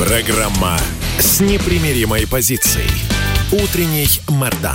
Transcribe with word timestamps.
Программа 0.00 0.78
с 1.18 1.42
непримиримой 1.42 2.26
позицией. 2.26 2.88
Утренний 3.52 4.06
Мордан. 4.30 4.74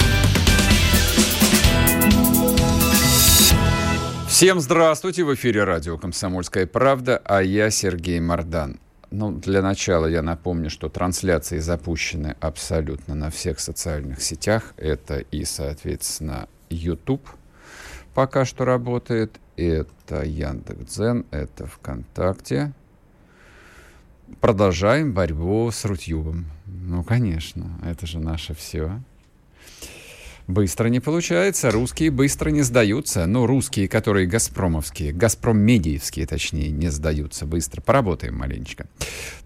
Всем 4.27 4.59
здравствуйте! 4.59 5.23
В 5.23 5.33
эфире 5.33 5.63
радио 5.63 5.97
«Комсомольская 5.97 6.67
правда», 6.67 7.19
а 7.25 7.41
я 7.41 7.71
Сергей 7.71 8.19
Мордан. 8.19 8.79
Ну, 9.09 9.31
для 9.31 9.63
начала 9.63 10.05
я 10.05 10.21
напомню, 10.21 10.69
что 10.69 10.89
трансляции 10.89 11.57
запущены 11.57 12.35
абсолютно 12.39 13.15
на 13.15 13.31
всех 13.31 13.59
социальных 13.59 14.21
сетях. 14.21 14.75
Это 14.77 15.17
и, 15.17 15.43
соответственно, 15.43 16.47
YouTube 16.69 17.27
пока 18.15 18.45
что 18.45 18.65
работает, 18.65 19.39
это 19.57 20.23
Яндекс.Дзен, 20.23 21.25
это 21.29 21.67
ВКонтакте. 21.67 22.73
Продолжаем 24.41 25.13
борьбу 25.13 25.69
с 25.71 25.85
Рутюбом. 25.85 26.45
Ну, 26.65 27.03
конечно, 27.03 27.79
это 27.83 28.05
же 28.05 28.19
наше 28.19 28.53
все. 28.53 29.01
Быстро 30.47 30.89
не 30.89 30.99
получается, 30.99 31.71
русские 31.71 32.11
быстро 32.11 32.51
не 32.51 32.61
сдаются. 32.61 33.25
Ну, 33.25 33.47
русские, 33.47 33.87
которые 33.87 34.27
газпромовские, 34.27 35.11
газпроммедиевские, 35.11 36.27
точнее, 36.27 36.69
не 36.69 36.89
сдаются 36.89 37.47
быстро. 37.47 37.81
Поработаем 37.81 38.35
маленечко. 38.35 38.87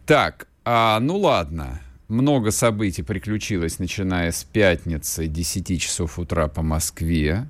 Так, 0.06 0.48
а, 0.66 1.00
ну 1.00 1.18
ладно. 1.18 1.80
Много 2.10 2.52
событий 2.52 3.04
приключилось, 3.04 3.80
начиная 3.80 4.32
с 4.32 4.44
пятницы 4.44 5.28
10 5.28 5.80
часов 5.80 6.20
утра 6.20 6.48
по 6.48 6.64
Москве. 6.64 7.48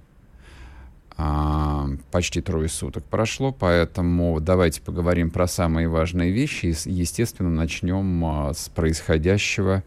А, 1.21 1.85
почти 2.11 2.39
трое 2.39 2.69
суток 2.69 3.03
прошло, 3.03 3.51
поэтому 3.51 4.39
давайте 4.39 4.81
поговорим 4.81 5.31
про 5.31 5.47
самые 5.47 5.89
важные 5.89 6.31
вещи. 6.31 6.67
И, 6.67 6.89
естественно, 6.89 7.49
начнем 7.49 8.23
а, 8.23 8.53
с 8.53 8.69
происходящего 8.69 9.83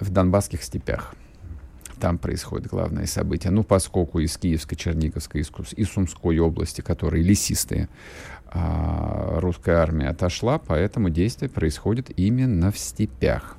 в 0.00 0.10
Донбасских 0.10 0.60
степях 0.60 1.14
там 2.00 2.18
происходит 2.18 2.66
главное 2.66 3.06
событие. 3.06 3.52
Ну, 3.52 3.62
поскольку 3.62 4.18
из 4.18 4.36
Киевской, 4.36 4.74
Черниговской 4.74 5.44
и 5.76 5.84
Сумской 5.84 6.38
области, 6.40 6.80
которые 6.80 7.22
лесистые, 7.22 7.88
а, 8.46 9.38
русская 9.38 9.76
армия 9.76 10.08
отошла, 10.08 10.58
поэтому 10.58 11.10
действие 11.10 11.48
происходит 11.48 12.10
именно 12.18 12.72
в 12.72 12.78
степях. 12.78 13.56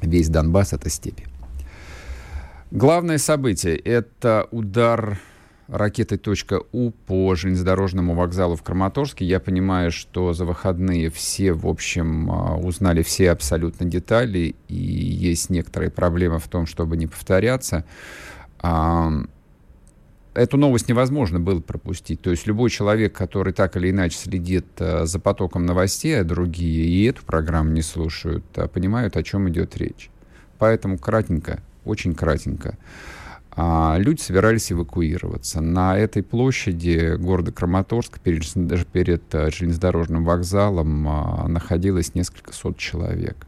Весь 0.00 0.30
Донбасс— 0.30 0.72
это 0.72 0.88
степи. 0.88 1.26
Главное 2.72 3.18
событие— 3.18 3.76
это 3.84 4.48
удар 4.50 5.18
ракетой 5.68 6.18
«У» 6.72 6.90
по 6.90 7.34
железнодорожному 7.34 8.14
вокзалу 8.14 8.56
в 8.56 8.62
Краматорске. 8.62 9.26
Я 9.26 9.40
понимаю, 9.40 9.90
что 9.90 10.32
за 10.32 10.46
выходные 10.46 11.10
все, 11.10 11.52
в 11.52 11.66
общем, 11.66 12.30
а, 12.30 12.56
узнали 12.56 13.02
все 13.02 13.30
абсолютно 13.30 13.84
детали, 13.84 14.54
и 14.68 14.74
есть 14.74 15.50
некоторые 15.50 15.90
проблемы 15.90 16.38
в 16.38 16.48
том, 16.48 16.64
чтобы 16.64 16.96
не 16.96 17.06
повторяться. 17.06 17.84
Эту 18.62 20.56
новость 20.56 20.88
невозможно 20.88 21.40
было 21.40 21.60
пропустить. 21.60 22.22
То 22.22 22.30
есть 22.30 22.46
любой 22.46 22.70
человек, 22.70 23.12
который 23.12 23.52
так 23.52 23.76
или 23.76 23.90
иначе 23.90 24.16
следит 24.16 24.64
а, 24.78 25.04
за 25.04 25.20
потоком 25.20 25.66
новостей, 25.66 26.18
а 26.18 26.24
другие 26.24 26.86
и 26.86 27.04
эту 27.04 27.22
программу 27.22 27.70
не 27.70 27.82
слушают, 27.82 28.46
а, 28.56 28.66
понимают, 28.66 29.18
о 29.18 29.22
чем 29.22 29.50
идет 29.50 29.76
речь. 29.76 30.08
Поэтому 30.56 30.96
кратенько, 30.96 31.60
очень 31.84 32.14
кратенько 32.14 32.76
а 33.54 33.96
люди 33.98 34.20
собирались 34.20 34.72
эвакуироваться. 34.72 35.60
На 35.60 35.98
этой 35.98 36.22
площади 36.22 37.16
города 37.16 37.52
Краматорск 37.52 38.18
перед, 38.18 38.44
даже 38.54 38.86
перед 38.86 39.22
э, 39.34 39.50
железнодорожным 39.50 40.24
вокзалом 40.24 41.06
а, 41.06 41.48
находилось 41.48 42.14
несколько 42.14 42.54
сот 42.54 42.78
человек. 42.78 43.46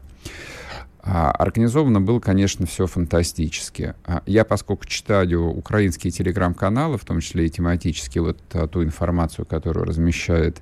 А, 1.01 1.31
организовано 1.31 2.01
было, 2.01 2.19
конечно, 2.19 2.67
все 2.67 2.85
фантастически. 2.85 3.95
А, 4.05 4.21
я, 4.27 4.45
поскольку 4.45 4.85
читаю 4.85 5.47
украинские 5.47 6.11
телеграм-каналы, 6.11 6.99
в 6.99 7.05
том 7.05 7.19
числе 7.19 7.47
и 7.47 7.49
тематически 7.49 8.19
вот 8.19 8.39
а, 8.53 8.67
ту 8.67 8.83
информацию, 8.83 9.45
которую 9.45 9.85
размещает 9.85 10.61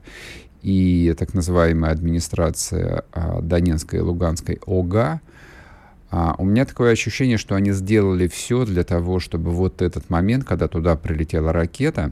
и 0.61 1.13
так 1.19 1.33
называемая 1.33 1.91
администрация 1.91 3.03
а, 3.11 3.41
Донецкой 3.41 3.99
и 3.99 4.01
Луганской 4.03 4.59
ОГА, 4.65 5.19
а, 6.15 6.35
у 6.37 6.45
меня 6.45 6.63
такое 6.63 6.91
ощущение, 6.91 7.39
что 7.39 7.55
они 7.55 7.71
сделали 7.71 8.27
все 8.27 8.65
для 8.65 8.83
того, 8.83 9.19
чтобы 9.19 9.49
вот 9.49 9.81
этот 9.81 10.11
момент, 10.11 10.43
когда 10.43 10.67
туда 10.67 10.95
прилетела 10.95 11.51
ракета, 11.51 12.11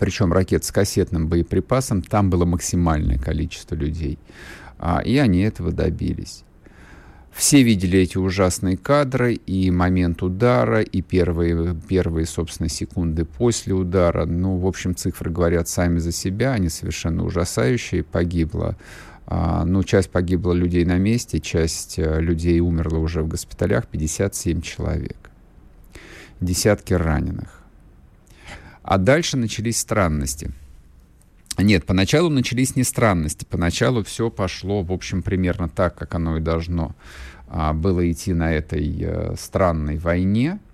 причем 0.00 0.32
ракет 0.32 0.64
с 0.64 0.72
кассетным 0.72 1.28
боеприпасом, 1.28 2.02
там 2.02 2.28
было 2.28 2.44
максимальное 2.44 3.16
количество 3.16 3.76
людей. 3.76 4.18
А, 4.80 4.98
и 4.98 5.16
они 5.16 5.42
этого 5.42 5.70
добились. 5.70 6.42
Все 7.30 7.62
видели 7.62 8.00
эти 8.00 8.18
ужасные 8.18 8.76
кадры, 8.76 9.34
и 9.34 9.70
момент 9.70 10.24
удара, 10.24 10.80
и 10.80 11.00
первые, 11.00 11.76
первые, 11.88 12.26
собственно, 12.26 12.68
секунды 12.68 13.24
после 13.24 13.74
удара. 13.74 14.24
Ну, 14.26 14.56
в 14.56 14.66
общем, 14.66 14.96
цифры 14.96 15.30
говорят 15.30 15.68
сами 15.68 16.00
за 16.00 16.10
себя, 16.10 16.50
они 16.50 16.68
совершенно 16.68 17.24
ужасающие. 17.24 18.02
Погибло 18.02 18.76
ну, 19.30 19.82
часть 19.82 20.10
погибла 20.10 20.52
людей 20.52 20.84
на 20.84 20.96
месте, 20.96 21.38
часть 21.38 21.98
э, 21.98 22.20
людей 22.20 22.60
умерла 22.60 22.98
уже 22.98 23.22
в 23.22 23.28
госпиталях, 23.28 23.86
57 23.86 24.62
человек. 24.62 25.30
Десятки 26.40 26.94
раненых. 26.94 27.62
А 28.82 28.96
дальше 28.96 29.36
начались 29.36 29.78
странности. 29.78 30.50
Нет, 31.58 31.84
поначалу 31.84 32.30
начались 32.30 32.74
не 32.76 32.84
странности. 32.84 33.44
Поначалу 33.50 34.02
все 34.02 34.30
пошло, 34.30 34.82
в 34.82 34.92
общем, 34.92 35.22
примерно 35.22 35.68
так, 35.68 35.94
как 35.96 36.14
оно 36.14 36.38
и 36.38 36.40
должно 36.40 36.94
а, 37.48 37.74
было 37.74 38.10
идти 38.10 38.32
на 38.32 38.52
этой 38.52 38.96
э, 39.00 39.34
странной 39.36 39.98
войне 39.98 40.52
а, 40.52 40.67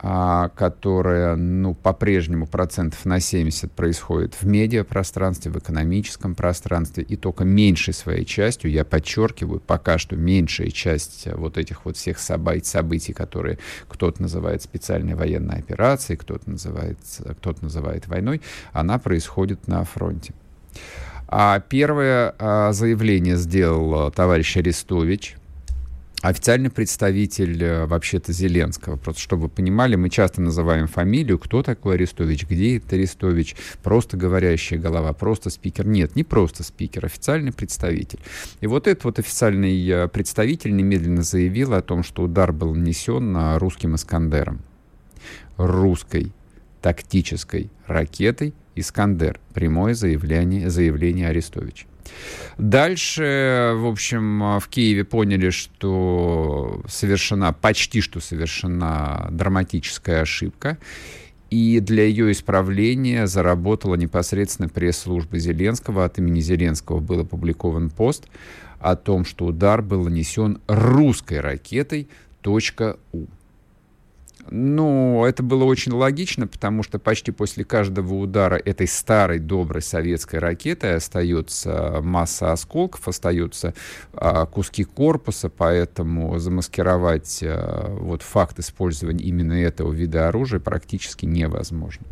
которая 0.00 1.36
ну, 1.36 1.74
по-прежнему 1.74 2.46
процентов 2.46 3.04
на 3.04 3.20
70 3.20 3.70
происходит 3.72 4.34
в 4.34 4.46
медиапространстве, 4.46 5.52
в 5.52 5.58
экономическом 5.58 6.34
пространстве, 6.34 7.04
и 7.04 7.16
только 7.16 7.44
меньшей 7.44 7.92
своей 7.92 8.24
частью, 8.24 8.70
я 8.70 8.84
подчеркиваю, 8.84 9.60
пока 9.60 9.98
что 9.98 10.16
меньшая 10.16 10.70
часть 10.70 11.28
вот 11.34 11.58
этих 11.58 11.84
вот 11.84 11.98
всех 11.98 12.18
событий, 12.18 13.12
которые 13.12 13.58
кто-то 13.88 14.22
называет 14.22 14.62
специальной 14.62 15.14
военной 15.14 15.58
операцией, 15.58 16.16
кто-то 16.16 16.48
называет, 16.48 16.98
кто 17.38 17.54
называет 17.60 18.08
войной, 18.08 18.40
она 18.72 18.98
происходит 18.98 19.68
на 19.68 19.84
фронте. 19.84 20.32
А 21.28 21.60
первое 21.60 22.34
а, 22.38 22.72
заявление 22.72 23.36
сделал 23.36 24.06
а, 24.06 24.10
товарищ 24.10 24.56
Арестович, 24.56 25.36
официальный 26.20 26.70
представитель 26.70 27.62
э, 27.62 27.86
вообще-то 27.86 28.32
Зеленского. 28.32 28.96
Просто 28.96 29.20
чтобы 29.20 29.44
вы 29.44 29.48
понимали, 29.48 29.96
мы 29.96 30.10
часто 30.10 30.40
называем 30.42 30.86
фамилию, 30.86 31.38
кто 31.38 31.62
такой 31.62 31.94
Арестович, 31.94 32.46
где 32.46 32.76
это 32.76 32.96
Арестович, 32.96 33.56
просто 33.82 34.16
говорящая 34.16 34.78
голова, 34.78 35.12
просто 35.12 35.50
спикер. 35.50 35.86
Нет, 35.86 36.16
не 36.16 36.24
просто 36.24 36.62
спикер, 36.62 37.06
официальный 37.06 37.52
представитель. 37.52 38.20
И 38.60 38.66
вот 38.66 38.86
этот 38.86 39.04
вот 39.04 39.18
официальный 39.18 39.88
э, 39.88 40.08
представитель 40.08 40.74
немедленно 40.76 41.22
заявил 41.22 41.74
о 41.74 41.82
том, 41.82 42.02
что 42.02 42.22
удар 42.22 42.52
был 42.52 42.74
нанесен 42.74 43.56
русским 43.56 43.94
«Искандером». 43.94 44.62
Русской 45.56 46.32
тактической 46.80 47.70
ракетой 47.86 48.54
«Искандер». 48.74 49.38
Прямое 49.52 49.94
заявление, 49.94 50.70
заявление 50.70 51.28
Арестовича. 51.28 51.89
Дальше, 52.58 53.72
в 53.76 53.86
общем, 53.86 54.58
в 54.58 54.68
Киеве 54.68 55.04
поняли, 55.04 55.50
что 55.50 56.82
совершена, 56.88 57.52
почти 57.52 58.00
что 58.00 58.20
совершена 58.20 59.28
драматическая 59.30 60.22
ошибка. 60.22 60.78
И 61.50 61.80
для 61.80 62.04
ее 62.04 62.30
исправления 62.30 63.26
заработала 63.26 63.96
непосредственно 63.96 64.68
пресс-служба 64.68 65.38
Зеленского. 65.38 66.04
От 66.04 66.18
имени 66.18 66.40
Зеленского 66.40 67.00
был 67.00 67.20
опубликован 67.20 67.90
пост 67.90 68.26
о 68.78 68.94
том, 68.94 69.24
что 69.24 69.46
удар 69.46 69.82
был 69.82 70.04
нанесен 70.04 70.60
русской 70.68 71.40
ракетой 71.40 72.08
.у. 72.44 73.26
Ну, 74.48 75.24
это 75.24 75.42
было 75.42 75.64
очень 75.64 75.92
логично, 75.92 76.46
потому 76.46 76.82
что 76.82 76.98
почти 76.98 77.30
после 77.30 77.64
каждого 77.64 78.14
удара 78.14 78.56
этой 78.56 78.86
старой 78.86 79.38
доброй 79.38 79.82
советской 79.82 80.36
ракеты 80.36 80.88
остается 80.88 82.00
масса 82.02 82.52
осколков, 82.52 83.06
остаются 83.08 83.74
а, 84.12 84.46
куски 84.46 84.84
корпуса, 84.84 85.48
поэтому 85.48 86.38
замаскировать 86.38 87.40
а, 87.42 87.94
вот 87.98 88.22
факт 88.22 88.58
использования 88.58 89.24
именно 89.24 89.52
этого 89.52 89.92
вида 89.92 90.28
оружия 90.28 90.60
практически 90.60 91.26
невозможно. 91.26 92.06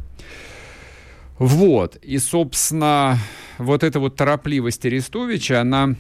Вот, 1.39 1.97
и, 1.97 2.19
собственно, 2.19 3.19
вот 3.59 3.85
эта 3.85 4.01
вот 4.01 4.17
торопливость 4.17 4.85
Арестовича, 4.85 5.61
она 5.61 5.95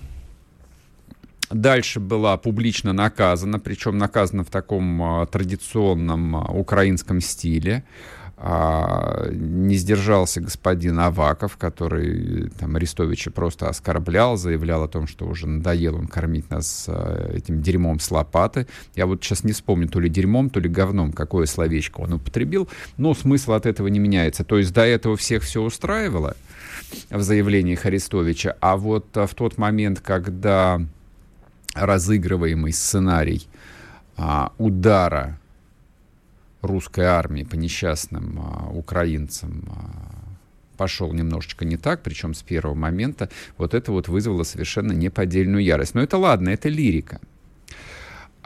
дальше 1.51 2.01
была 2.01 2.37
публично 2.37 2.93
наказана, 2.93 3.59
причем 3.59 3.99
наказана 3.99 4.45
в 4.45 4.51
таком 4.51 5.03
а, 5.03 5.27
традиционном 5.27 6.37
а, 6.37 6.45
украинском 6.53 7.21
стиле. 7.21 7.85
А, 8.41 9.29
не 9.33 9.75
сдержался 9.75 10.41
господин 10.41 11.01
Аваков, 11.01 11.57
который 11.57 12.51
там 12.51 12.77
Арестовича 12.77 13.33
просто 13.33 13.69
оскорблял, 13.69 14.37
заявлял 14.37 14.85
о 14.85 14.89
том, 14.89 15.09
что 15.09 15.27
уже 15.27 15.49
надоел 15.49 15.97
он 15.97 16.07
кормить 16.07 16.49
нас 16.49 16.89
этим 17.33 17.63
дерьмом 17.63 17.99
с 17.99 18.11
лопаты. 18.13 18.69
Я 18.95 19.07
вот 19.07 19.25
сейчас 19.25 19.43
не 19.43 19.53
вспомню, 19.53 19.89
то 19.89 19.99
ли 19.99 20.09
дерьмом, 20.09 20.51
то 20.51 20.61
ли 20.61 20.69
говном, 20.69 21.13
какое 21.13 21.47
словечко 21.47 22.01
он 22.01 22.13
употребил, 22.13 22.69
но 22.97 23.13
смысл 23.13 23.53
от 23.53 23.67
этого 23.67 23.89
не 23.89 23.99
меняется. 23.99 24.45
То 24.45 24.59
есть 24.59 24.73
до 24.73 24.83
этого 24.83 25.17
всех 25.17 25.43
все 25.43 25.61
устраивало 25.61 26.37
в 27.11 27.21
заявлениях 27.23 27.87
Арестовича, 27.87 28.57
а 28.61 28.77
вот 28.77 29.09
в 29.15 29.35
тот 29.35 29.59
момент, 29.59 30.01
когда 30.01 30.81
разыгрываемый 31.87 32.73
сценарий 32.73 33.47
а, 34.17 34.53
удара 34.59 35.39
русской 36.63 37.05
армии 37.05 37.45
по 37.45 37.55
несчастным 37.55 38.41
а, 38.41 38.71
украинцам 38.71 39.65
а, 39.71 40.19
пошел 40.77 41.13
немножечко 41.13 41.65
не 41.65 41.77
так, 41.77 42.03
причем 42.03 42.35
с 42.35 42.43
первого 42.43 42.75
момента, 42.75 43.29
вот 43.59 43.75
это 43.75 43.93
вот 43.93 44.09
вызвало 44.09 44.45
совершенно 44.45 44.93
неподдельную 44.93 45.63
ярость. 45.63 45.95
Но 45.95 46.01
это 46.01 46.17
ладно, 46.17 46.51
это 46.51 46.69
лирика. 46.69 47.21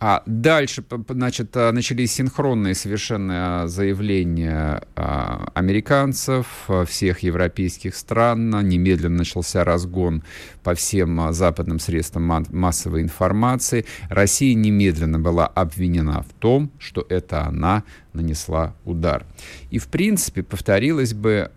А 0.04 0.24
дальше, 0.26 0.82
значит, 1.10 1.56
а, 1.56 1.70
начались 1.70 2.12
синхронные 2.14 2.74
совершенно 2.74 3.68
заявления 3.68 4.82
а, 4.96 5.48
американцев, 5.54 6.64
а, 6.66 6.84
всех 6.84 7.20
европейских 7.20 7.94
стран. 7.94 8.50
Немедленно 8.68 9.18
начался 9.18 9.62
разгон 9.62 10.24
по 10.64 10.74
всем 10.74 11.32
западным 11.32 11.78
средствам 11.78 12.44
массовой 12.50 13.02
информации. 13.02 13.84
Россия 14.08 14.54
немедленно 14.54 15.20
была 15.20 15.46
обвинена 15.46 16.22
в 16.22 16.32
том, 16.40 16.72
что 16.80 17.06
это 17.08 17.44
она 17.44 17.84
нанесла 18.12 18.74
удар. 18.84 19.24
И, 19.70 19.78
в 19.78 19.86
принципе, 19.86 20.42
повторилась 20.42 21.14
бы 21.14 21.52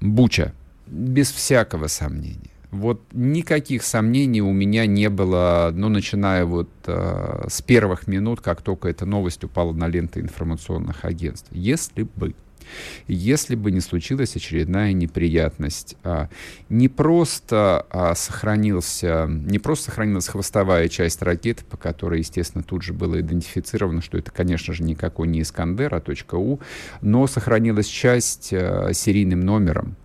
Буча, 0.00 0.54
без 0.86 1.32
всякого 1.32 1.88
сомнения. 1.88 2.51
Вот 2.72 3.02
никаких 3.12 3.82
сомнений 3.82 4.40
у 4.40 4.50
меня 4.50 4.86
не 4.86 5.10
было, 5.10 5.70
ну, 5.74 5.90
начиная 5.90 6.46
вот 6.46 6.70
э, 6.86 7.44
с 7.48 7.60
первых 7.60 8.06
минут, 8.06 8.40
как 8.40 8.62
только 8.62 8.88
эта 8.88 9.04
новость 9.04 9.44
упала 9.44 9.72
на 9.74 9.88
ленты 9.88 10.20
информационных 10.20 11.04
агентств. 11.04 11.48
Если 11.52 12.02
бы 12.02 12.34
если 13.06 13.54
бы 13.54 13.70
не 13.70 13.80
случилась 13.80 14.36
очередная 14.36 14.92
неприятность. 14.92 15.96
А, 16.02 16.28
не 16.68 16.88
просто 16.88 17.86
а, 17.90 18.14
сохранился, 18.14 19.26
не 19.28 19.58
просто 19.58 19.86
сохранилась 19.86 20.28
хвостовая 20.28 20.88
часть 20.88 21.22
ракеты, 21.22 21.64
по 21.64 21.76
которой, 21.76 22.20
естественно, 22.20 22.64
тут 22.64 22.82
же 22.82 22.92
было 22.92 23.20
идентифицировано, 23.20 24.02
что 24.02 24.18
это, 24.18 24.30
конечно 24.30 24.72
же, 24.74 24.82
никакой 24.82 25.28
не 25.28 25.42
Искандер, 25.42 25.94
а 25.94 26.00
точка 26.00 26.36
У, 26.36 26.60
но 27.00 27.26
сохранилась 27.26 27.86
часть 27.86 28.52
а, 28.52 28.90
серийным 28.92 29.40
номером 29.40 29.96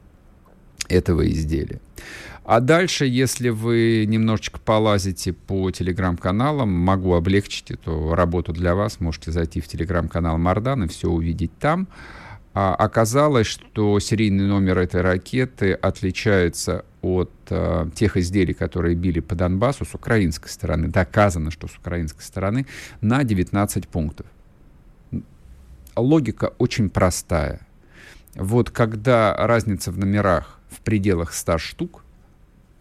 этого 0.90 1.28
изделия. 1.30 1.80
А 2.48 2.62
дальше, 2.62 3.06
если 3.06 3.50
вы 3.50 4.06
немножечко 4.08 4.58
полазите 4.58 5.34
по 5.34 5.70
телеграм-каналам, 5.70 6.70
могу 6.72 7.14
облегчить 7.14 7.72
эту 7.72 8.16
работу 8.16 8.54
для 8.54 8.74
вас. 8.74 9.02
Можете 9.02 9.34
зайти 9.34 9.60
в 9.60 9.68
телеграм-канал 9.68 10.38
Мардан 10.38 10.86
и 10.86 10.88
все 10.88 11.10
увидеть 11.10 11.52
там. 11.60 11.90
А 12.54 12.74
оказалось, 12.74 13.48
что 13.48 14.00
серийный 14.00 14.48
номер 14.48 14.78
этой 14.78 15.02
ракеты 15.02 15.74
отличается 15.74 16.86
от 17.02 17.34
а, 17.50 17.90
тех 17.94 18.16
изделий, 18.16 18.54
которые 18.54 18.96
били 18.96 19.20
по 19.20 19.36
Донбассу 19.36 19.84
с 19.84 19.94
украинской 19.94 20.48
стороны. 20.48 20.88
Доказано, 20.88 21.52
что 21.52 21.68
с 21.68 21.76
украинской 21.76 22.22
стороны 22.22 22.66
на 23.02 23.26
19 23.26 23.90
пунктов. 23.90 24.26
Логика 25.98 26.54
очень 26.60 26.90
простая. 26.90 27.68
Вот 28.36 28.70
когда 28.70 29.36
разница 29.36 29.92
в 29.92 29.98
номерах 29.98 30.62
в 30.70 30.80
пределах 30.80 31.34
100 31.34 31.58
штук, 31.58 32.04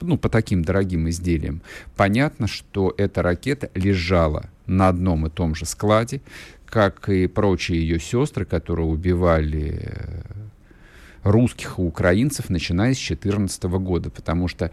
ну, 0.00 0.18
по 0.18 0.28
таким 0.28 0.62
дорогим 0.62 1.08
изделиям, 1.08 1.62
понятно, 1.96 2.46
что 2.46 2.94
эта 2.96 3.22
ракета 3.22 3.70
лежала 3.74 4.50
на 4.66 4.88
одном 4.88 5.26
и 5.26 5.30
том 5.30 5.54
же 5.54 5.66
складе, 5.66 6.20
как 6.66 7.08
и 7.08 7.26
прочие 7.26 7.80
ее 7.80 8.00
сестры, 8.00 8.44
которые 8.44 8.86
убивали 8.86 9.80
э, 9.82 10.22
русских 11.22 11.78
и 11.78 11.82
украинцев, 11.82 12.50
начиная 12.50 12.92
с 12.92 12.98
2014 12.98 13.62
года, 13.64 14.10
потому 14.10 14.48
что 14.48 14.70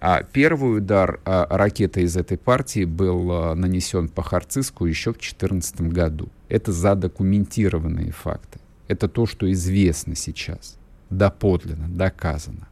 а, 0.00 0.22
первый 0.22 0.78
удар 0.78 1.20
а, 1.24 1.46
ракеты 1.56 2.02
из 2.02 2.16
этой 2.16 2.36
партии 2.36 2.84
был 2.84 3.30
а, 3.30 3.54
нанесен 3.54 4.08
по 4.08 4.22
Харциску 4.22 4.86
еще 4.86 5.10
в 5.10 5.18
2014 5.18 5.80
году. 5.82 6.28
Это 6.48 6.72
задокументированные 6.72 8.12
факты. 8.12 8.58
Это 8.88 9.08
то, 9.08 9.26
что 9.26 9.50
известно 9.52 10.14
сейчас, 10.14 10.76
доподлинно, 11.10 11.88
доказано. 11.88 12.68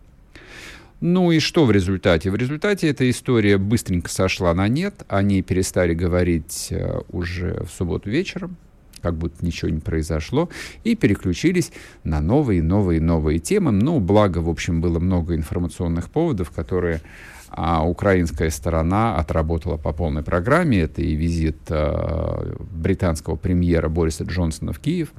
Ну 1.03 1.33
и 1.33 1.41
что 1.41 1.65
в 1.65 1.73
результате? 1.73 2.31
В 2.31 2.37
результате 2.37 2.89
эта 2.89 3.11
история 3.11 3.59
быстренько 3.59 4.09
сошла 4.09 4.55
на 4.55 4.69
нет. 4.69 5.03
Они 5.09 5.43
перестали 5.43 5.95
говорить 5.95 6.69
э, 6.71 7.01
уже 7.09 7.65
в 7.65 7.77
субботу 7.77 8.09
вечером, 8.09 8.57
как 9.01 9.17
будто 9.17 9.45
ничего 9.45 9.69
не 9.69 9.81
произошло, 9.81 10.49
и 10.85 10.95
переключились 10.95 11.73
на 12.05 12.21
новые, 12.21 12.63
новые, 12.63 13.01
новые 13.01 13.41
темы. 13.41 13.73
Ну, 13.73 13.99
благо, 13.99 14.39
в 14.39 14.49
общем, 14.49 14.81
было 14.81 15.01
много 15.01 15.35
информационных 15.35 16.09
поводов, 16.09 16.53
которые 16.53 17.01
а 17.49 17.85
украинская 17.85 18.51
сторона 18.51 19.17
отработала 19.17 19.79
по 19.79 19.93
полной 19.93 20.23
программе. 20.23 20.83
Это 20.83 21.03
и 21.03 21.15
визит 21.17 21.59
а, 21.69 22.55
британского 22.61 23.35
премьера 23.35 23.89
Бориса 23.89 24.23
Джонсона 24.23 24.73
в 24.73 24.79
Киев, 24.79 25.13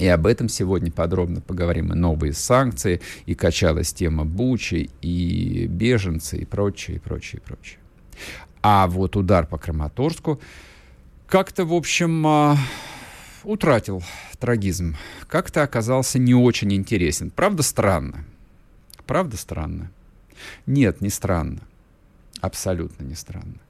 и 0.00 0.06
об 0.06 0.26
этом 0.26 0.48
сегодня 0.48 0.90
подробно 0.90 1.42
поговорим. 1.42 1.92
И 1.92 1.94
новые 1.94 2.32
санкции, 2.32 3.02
и 3.26 3.34
качалась 3.34 3.92
тема 3.92 4.24
Бучи, 4.24 4.88
и 5.02 5.66
беженцы, 5.66 6.38
и 6.38 6.46
прочее, 6.46 6.96
и 6.96 7.00
прочее, 7.00 7.42
и 7.42 7.46
прочее. 7.46 7.78
А 8.62 8.86
вот 8.86 9.16
удар 9.16 9.46
по 9.46 9.58
Краматорску 9.58 10.40
как-то, 11.26 11.66
в 11.66 11.74
общем, 11.74 12.26
а, 12.26 12.56
утратил 13.44 14.02
трагизм. 14.38 14.96
Как-то 15.28 15.62
оказался 15.62 16.18
не 16.18 16.34
очень 16.34 16.72
интересен. 16.72 17.30
Правда, 17.30 17.62
странно. 17.62 18.24
Правда, 19.06 19.36
странно. 19.36 19.90
Нет, 20.64 21.02
не 21.02 21.10
странно. 21.10 21.60
Абсолютно 22.40 23.04
не 23.04 23.14
странно. 23.14 23.60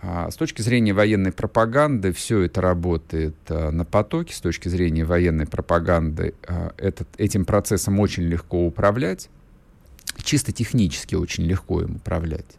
А, 0.00 0.30
с 0.30 0.36
точки 0.36 0.62
зрения 0.62 0.92
военной 0.92 1.32
пропаганды 1.32 2.12
все 2.12 2.42
это 2.42 2.60
работает 2.60 3.34
а, 3.48 3.70
на 3.70 3.84
потоке. 3.84 4.34
С 4.34 4.40
точки 4.40 4.68
зрения 4.68 5.04
военной 5.04 5.46
пропаганды 5.46 6.34
а, 6.46 6.72
этот, 6.76 7.08
этим 7.18 7.44
процессом 7.44 7.98
очень 7.98 8.24
легко 8.24 8.64
управлять. 8.64 9.28
Чисто 10.22 10.52
технически 10.52 11.14
очень 11.14 11.44
легко 11.44 11.82
им 11.82 11.96
управлять. 11.96 12.58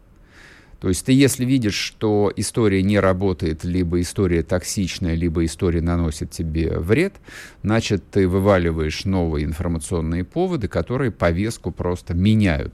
То 0.80 0.88
есть 0.88 1.06
ты 1.06 1.12
если 1.12 1.44
видишь, 1.44 1.76
что 1.76 2.32
история 2.36 2.82
не 2.82 3.00
работает, 3.00 3.66
либо 3.66 4.00
история 4.00 4.44
токсичная, 4.44 5.14
либо 5.14 5.44
история 5.44 5.82
наносит 5.82 6.32
тебе 6.32 6.80
вред, 6.80 7.16
значит 7.64 8.04
ты 8.12 8.28
вываливаешь 8.30 9.04
новые 9.04 9.46
информационные 9.46 10.24
поводы, 10.24 10.70
которые 10.70 11.12
повестку 11.12 11.72
просто 11.72 12.14
меняют. 12.14 12.74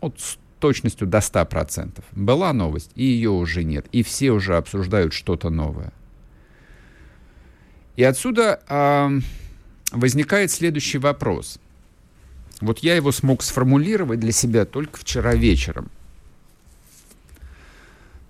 Вот 0.00 0.14
точностью 0.60 1.08
до 1.08 1.18
100%. 1.18 2.02
Была 2.12 2.52
новость, 2.52 2.90
и 2.94 3.04
ее 3.04 3.30
уже 3.30 3.64
нет. 3.64 3.86
И 3.90 4.02
все 4.02 4.30
уже 4.30 4.56
обсуждают 4.56 5.12
что-то 5.12 5.50
новое. 5.50 5.92
И 7.96 8.04
отсюда 8.04 8.60
э, 8.68 9.20
возникает 9.92 10.50
следующий 10.50 10.98
вопрос. 10.98 11.58
Вот 12.60 12.78
я 12.80 12.94
его 12.94 13.10
смог 13.10 13.42
сформулировать 13.42 14.20
для 14.20 14.32
себя 14.32 14.64
только 14.64 14.98
вчера 14.98 15.34
вечером. 15.34 15.90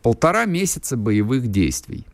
Полтора 0.02 0.46
месяца 0.46 0.96
боевых 0.96 1.48
действий. 1.48 2.06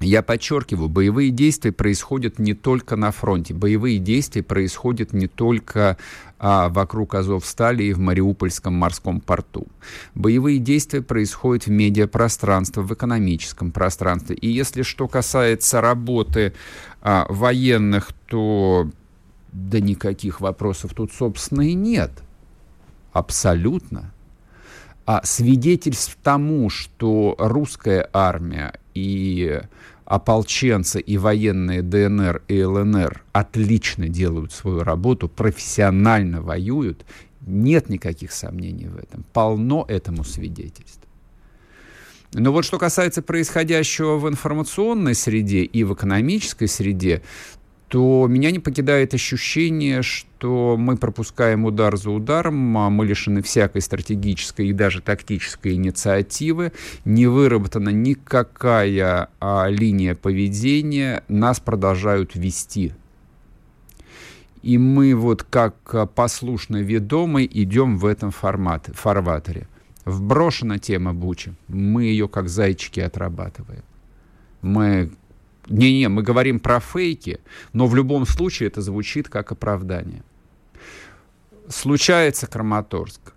Я 0.00 0.22
подчеркиваю, 0.22 0.88
боевые 0.88 1.30
действия 1.30 1.72
происходят 1.72 2.38
не 2.38 2.54
только 2.54 2.96
на 2.96 3.12
фронте. 3.12 3.54
Боевые 3.54 3.98
действия 3.98 4.42
происходят 4.42 5.12
не 5.12 5.28
только 5.28 5.96
а, 6.38 6.68
вокруг 6.68 7.14
Азовстали 7.14 7.84
и 7.84 7.92
в 7.92 8.00
Мариупольском 8.00 8.74
морском 8.74 9.20
порту. 9.20 9.66
Боевые 10.14 10.58
действия 10.58 11.00
происходят 11.00 11.66
в 11.66 11.70
медиапространстве, 11.70 12.82
в 12.82 12.92
экономическом 12.92 13.70
пространстве. 13.70 14.36
И 14.36 14.48
если 14.48 14.82
что 14.82 15.06
касается 15.06 15.80
работы 15.80 16.54
а, 17.00 17.26
военных, 17.28 18.12
то 18.26 18.90
да 19.52 19.78
никаких 19.78 20.40
вопросов 20.40 20.92
тут, 20.94 21.12
собственно, 21.12 21.62
и 21.62 21.74
нет. 21.74 22.10
Абсолютно. 23.12 24.12
А 25.06 25.20
свидетельств 25.24 26.18
тому, 26.22 26.68
что 26.68 27.36
русская 27.38 28.08
армия 28.12 28.74
и 28.94 29.60
ополченцы 30.04 31.00
и 31.00 31.16
военные 31.18 31.82
ДНР 31.82 32.42
и 32.48 32.62
ЛНР 32.62 33.22
отлично 33.32 34.08
делают 34.08 34.52
свою 34.52 34.82
работу, 34.82 35.28
профессионально 35.28 36.42
воюют, 36.42 37.04
нет 37.40 37.88
никаких 37.88 38.32
сомнений 38.32 38.86
в 38.86 38.96
этом. 38.96 39.24
Полно 39.32 39.84
этому 39.88 40.24
свидетельств. 40.24 41.00
Но 42.32 42.52
вот 42.52 42.64
что 42.64 42.78
касается 42.78 43.22
происходящего 43.22 44.16
в 44.16 44.28
информационной 44.28 45.14
среде 45.14 45.62
и 45.62 45.84
в 45.84 45.94
экономической 45.94 46.66
среде, 46.66 47.22
то 47.88 48.26
меня 48.28 48.50
не 48.50 48.58
покидает 48.58 49.14
ощущение, 49.14 50.02
что 50.02 50.76
мы 50.78 50.96
пропускаем 50.96 51.64
удар 51.64 51.96
за 51.96 52.10
ударом, 52.10 52.76
а 52.78 52.90
мы 52.90 53.06
лишены 53.06 53.42
всякой 53.42 53.82
стратегической 53.82 54.68
и 54.68 54.72
даже 54.72 55.00
тактической 55.00 55.74
инициативы, 55.74 56.72
не 57.04 57.26
выработана 57.26 57.90
никакая 57.90 59.28
а, 59.40 59.68
линия 59.68 60.14
поведения, 60.14 61.22
нас 61.28 61.60
продолжают 61.60 62.34
вести. 62.34 62.92
И 64.62 64.78
мы 64.78 65.14
вот 65.14 65.42
как 65.42 66.08
послушно 66.14 66.78
ведомы 66.78 67.44
идем 67.44 67.98
в 67.98 68.06
этом 68.06 68.30
формате, 68.30 68.92
фарватере. 68.94 69.68
Вброшена 70.06 70.78
тема 70.78 71.14
Бучи, 71.14 71.54
мы 71.68 72.04
ее 72.04 72.28
как 72.28 72.48
зайчики 72.48 73.00
отрабатываем. 73.00 73.84
Мы 74.62 75.10
не-не, 75.68 76.08
мы 76.08 76.22
говорим 76.22 76.60
про 76.60 76.80
фейки, 76.80 77.40
но 77.72 77.86
в 77.86 77.94
любом 77.94 78.26
случае 78.26 78.68
это 78.68 78.80
звучит 78.82 79.28
как 79.28 79.52
оправдание. 79.52 80.22
Случается 81.68 82.46
Краматорск. 82.46 83.34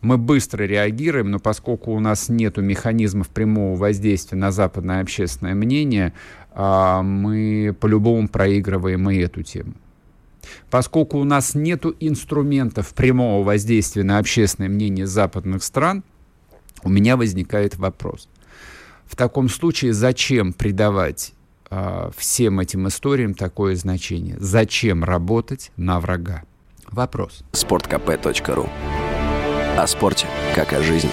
Мы 0.00 0.16
быстро 0.16 0.64
реагируем, 0.64 1.30
но 1.30 1.38
поскольку 1.38 1.92
у 1.92 2.00
нас 2.00 2.28
нет 2.28 2.56
механизмов 2.56 3.28
прямого 3.28 3.76
воздействия 3.76 4.38
на 4.38 4.50
западное 4.50 5.02
общественное 5.02 5.54
мнение, 5.54 6.14
а, 6.52 7.02
мы 7.02 7.76
по-любому 7.78 8.28
проигрываем 8.28 9.10
и 9.10 9.18
эту 9.18 9.42
тему. 9.42 9.74
Поскольку 10.70 11.18
у 11.18 11.24
нас 11.24 11.54
нет 11.54 11.84
инструментов 12.00 12.94
прямого 12.94 13.44
воздействия 13.44 14.02
на 14.02 14.18
общественное 14.18 14.70
мнение 14.70 15.06
западных 15.06 15.62
стран, 15.62 16.02
у 16.82 16.88
меня 16.88 17.18
возникает 17.18 17.76
вопрос. 17.76 18.28
В 19.04 19.16
таком 19.16 19.48
случае 19.48 19.92
зачем 19.92 20.52
придавать 20.54 21.34
э, 21.70 22.10
всем 22.16 22.60
этим 22.60 22.88
историям 22.88 23.34
такое 23.34 23.76
значение. 23.76 24.36
Зачем 24.38 25.04
работать 25.04 25.72
на 25.76 26.00
врага? 26.00 26.42
Вопрос. 26.90 27.44
Спорткп.ру 27.52 28.68
О 29.76 29.86
спорте, 29.86 30.26
как 30.54 30.72
о 30.72 30.82
жизни. 30.82 31.10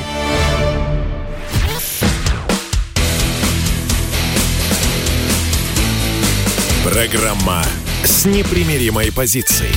Программа 6.83 7.61
с 8.03 8.25
непримиримой 8.25 9.11
позицией. 9.11 9.75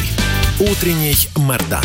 Утренний 0.61 1.29
Мордан. 1.37 1.85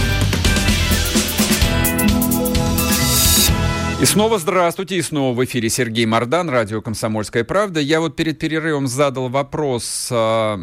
И 4.01 4.03
снова 4.03 4.39
здравствуйте, 4.39 4.97
и 4.97 5.01
снова 5.01 5.33
в 5.33 5.43
эфире 5.45 5.69
Сергей 5.69 6.05
Мордан, 6.05 6.49
радио 6.49 6.81
«Комсомольская 6.81 7.45
правда». 7.45 7.79
Я 7.79 8.01
вот 8.01 8.17
перед 8.17 8.37
перерывом 8.37 8.87
задал 8.87 9.29
вопрос, 9.29 10.09
а, 10.11 10.59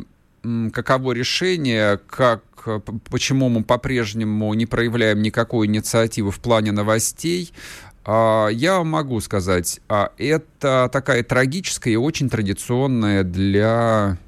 каково 0.70 1.12
решение, 1.12 1.98
как, 2.06 2.42
почему 3.08 3.48
мы 3.48 3.64
по-прежнему 3.64 4.52
не 4.52 4.66
проявляем 4.66 5.22
никакой 5.22 5.66
инициативы 5.66 6.30
в 6.30 6.40
плане 6.40 6.72
новостей. 6.72 7.52
А, 8.04 8.48
я 8.48 8.84
могу 8.84 9.18
сказать, 9.20 9.80
а, 9.88 10.12
это 10.18 10.90
такая 10.92 11.22
трагическая 11.22 11.94
и 11.94 11.96
очень 11.96 12.28
традиционная 12.28 13.24
для 13.24 14.18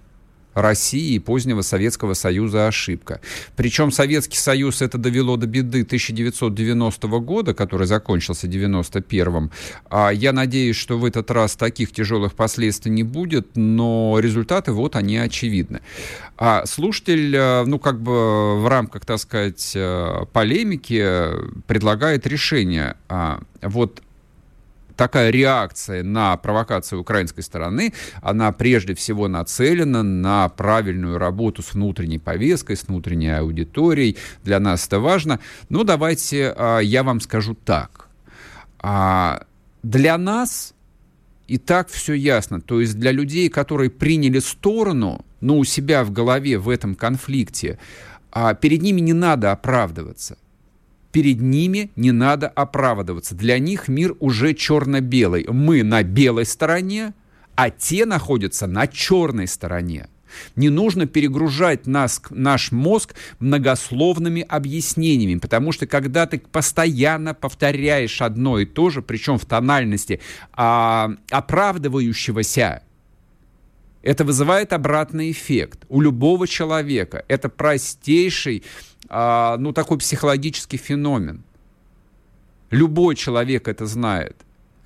России 0.55 1.15
и 1.15 1.19
позднего 1.19 1.63
Советского 1.63 2.15
Союза 2.15 2.67
ошибка. 2.69 3.21
Причем 3.57 3.91
Советский 3.91 4.39
Союз 4.39 4.83
это 4.83 4.99
довело 4.99 5.37
до 5.37 5.47
беды 5.47 5.83
1990 5.83 7.09
года, 7.21 7.55
который 7.55 7.87
закончился 7.87 8.47
91-м. 8.47 9.51
А 9.91 10.11
я 10.11 10.33
надеюсь, 10.33 10.77
что 10.77 10.99
в 10.99 11.05
этот 11.05 11.31
раз 11.31 11.57
таких 11.57 11.93
тяжелых 11.93 12.35
последствий 12.35 12.91
не 12.91 13.03
будет, 13.03 13.49
но 13.55 14.19
результаты 14.19 14.73
вот 14.73 14.97
они 14.97 15.17
очевидны. 15.17 15.81
А 16.37 16.67
слушатель, 16.67 17.35
э, 17.35 17.65
ну 17.65 17.79
как 17.79 18.01
бы 18.01 18.61
в 18.61 18.69
рамках, 18.69 19.05
так 19.05 19.19
сказать, 19.19 19.73
э, 19.75 20.25
полемики 20.33 21.31
предлагает 21.67 22.27
решение. 22.27 22.97
А, 23.09 23.41
вот 23.63 24.03
такая 24.97 25.31
реакция 25.31 26.03
на 26.03 26.37
провокацию 26.37 27.01
украинской 27.01 27.43
стороны, 27.43 27.93
она 28.23 28.53
прежде 28.53 28.95
всего 28.95 29.29
нацелена 29.29 30.03
на 30.03 30.49
правильную 30.49 31.19
работу 31.19 31.63
с 31.63 31.75
внутренней 31.75 32.19
повесткой, 32.19 32.77
с 32.77 32.85
внутренней 32.85 33.39
аудиторией. 33.39 34.17
Для 34.43 34.61
нас 34.61 34.87
это 34.87 35.01
важно. 35.01 35.41
Ну, 35.69 35.85
давайте 35.85 36.55
а, 36.57 36.79
я 36.79 37.03
вам 37.03 37.21
скажу 37.21 37.55
так. 37.55 38.09
А, 38.79 39.45
для 39.83 40.19
нас 40.19 40.75
и 41.47 41.59
так 41.59 41.89
все 41.89 42.15
ясно. 42.15 42.61
То 42.61 42.81
есть 42.81 42.99
для 42.99 43.13
людей, 43.13 43.49
которые 43.49 43.91
приняли 43.91 44.39
сторону, 44.39 45.25
ну, 45.41 45.59
у 45.59 45.65
себя 45.65 46.05
в 46.05 46.11
голове 46.11 46.59
в 46.59 46.69
этом 46.69 46.95
конфликте, 46.95 47.79
а, 48.31 48.55
перед 48.55 48.83
ними 48.83 49.01
не 49.01 49.13
надо 49.13 49.53
оправдываться 49.53 50.37
перед 51.15 51.41
ними 51.41 51.93
не 51.95 52.11
надо 52.11 52.49
оправдываться. 52.49 53.37
Для 53.37 53.61
них 53.61 53.87
мир 53.87 54.17
уже 54.19 54.53
черно-белый. 54.53 55.47
Мы 55.49 55.85
на 55.85 56.03
белой 56.03 56.45
стороне, 56.45 57.15
а 57.55 57.71
те 57.71 58.05
находятся 58.05 58.67
на 58.67 58.89
черной 58.89 59.47
стороне. 59.47 60.09
Не 60.57 60.71
нужно 60.71 61.07
перегружать 61.07 61.87
нас, 61.87 62.21
наш 62.31 62.73
мозг 62.73 63.15
многословными 63.39 64.43
объяснениями, 64.43 65.39
потому 65.39 65.71
что 65.71 65.87
когда 65.87 66.27
ты 66.27 66.41
постоянно 66.41 67.33
повторяешь 67.33 68.21
одно 68.21 68.59
и 68.59 68.67
то 68.67 68.91
же, 68.91 69.01
причем 69.01 69.39
в 69.39 69.47
тональности 69.47 70.21
а, 70.53 71.13
оправдывающегося, 71.31 72.83
это 74.03 74.25
вызывает 74.25 74.73
обратный 74.73 75.31
эффект 75.31 75.87
у 75.89 76.01
любого 76.01 76.47
человека. 76.47 77.25
Это 77.27 77.49
простейший 77.49 78.65
а, 79.17 79.57
ну, 79.59 79.73
такой 79.73 79.99
психологический 79.99 80.77
феномен. 80.77 81.45
Любой 82.71 83.15
человек 83.15 83.69
это 83.69 83.87
знает. 83.87 84.37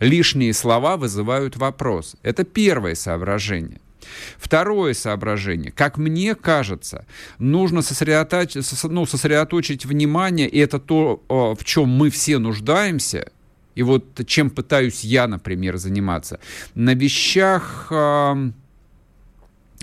Лишние 0.01 0.53
слова 0.53 0.99
вызывают 0.99 1.57
вопрос. 1.57 2.15
Это 2.23 2.45
первое 2.45 2.95
соображение. 2.95 3.81
Второе 4.37 4.93
соображение. 4.93 5.73
Как 5.73 5.97
мне 5.97 6.35
кажется, 6.35 7.07
нужно 7.39 7.81
сосредоточить, 7.81 8.85
ну, 8.85 9.07
сосредоточить 9.07 9.87
внимание, 9.87 10.47
и 10.47 10.59
это 10.59 10.79
то, 10.79 11.23
в 11.29 11.65
чем 11.65 11.89
мы 11.89 12.11
все 12.11 12.37
нуждаемся, 12.39 13.33
и 13.75 13.83
вот 13.83 14.27
чем 14.27 14.51
пытаюсь 14.51 15.05
я, 15.05 15.27
например, 15.27 15.79
заниматься, 15.79 16.39
на 16.75 16.95
вещах 16.95 17.87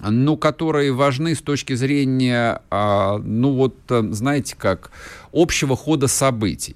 ну, 0.02 0.38
которые 0.38 0.92
важны 0.92 1.36
с 1.36 1.42
точки 1.42 1.74
зрения, 1.74 2.62
а, 2.70 3.18
ну 3.18 3.54
вот, 3.54 3.76
э, 3.90 4.04
знаете, 4.12 4.56
как 4.58 4.92
общего 5.32 5.76
хода 5.76 6.08
событий. 6.08 6.76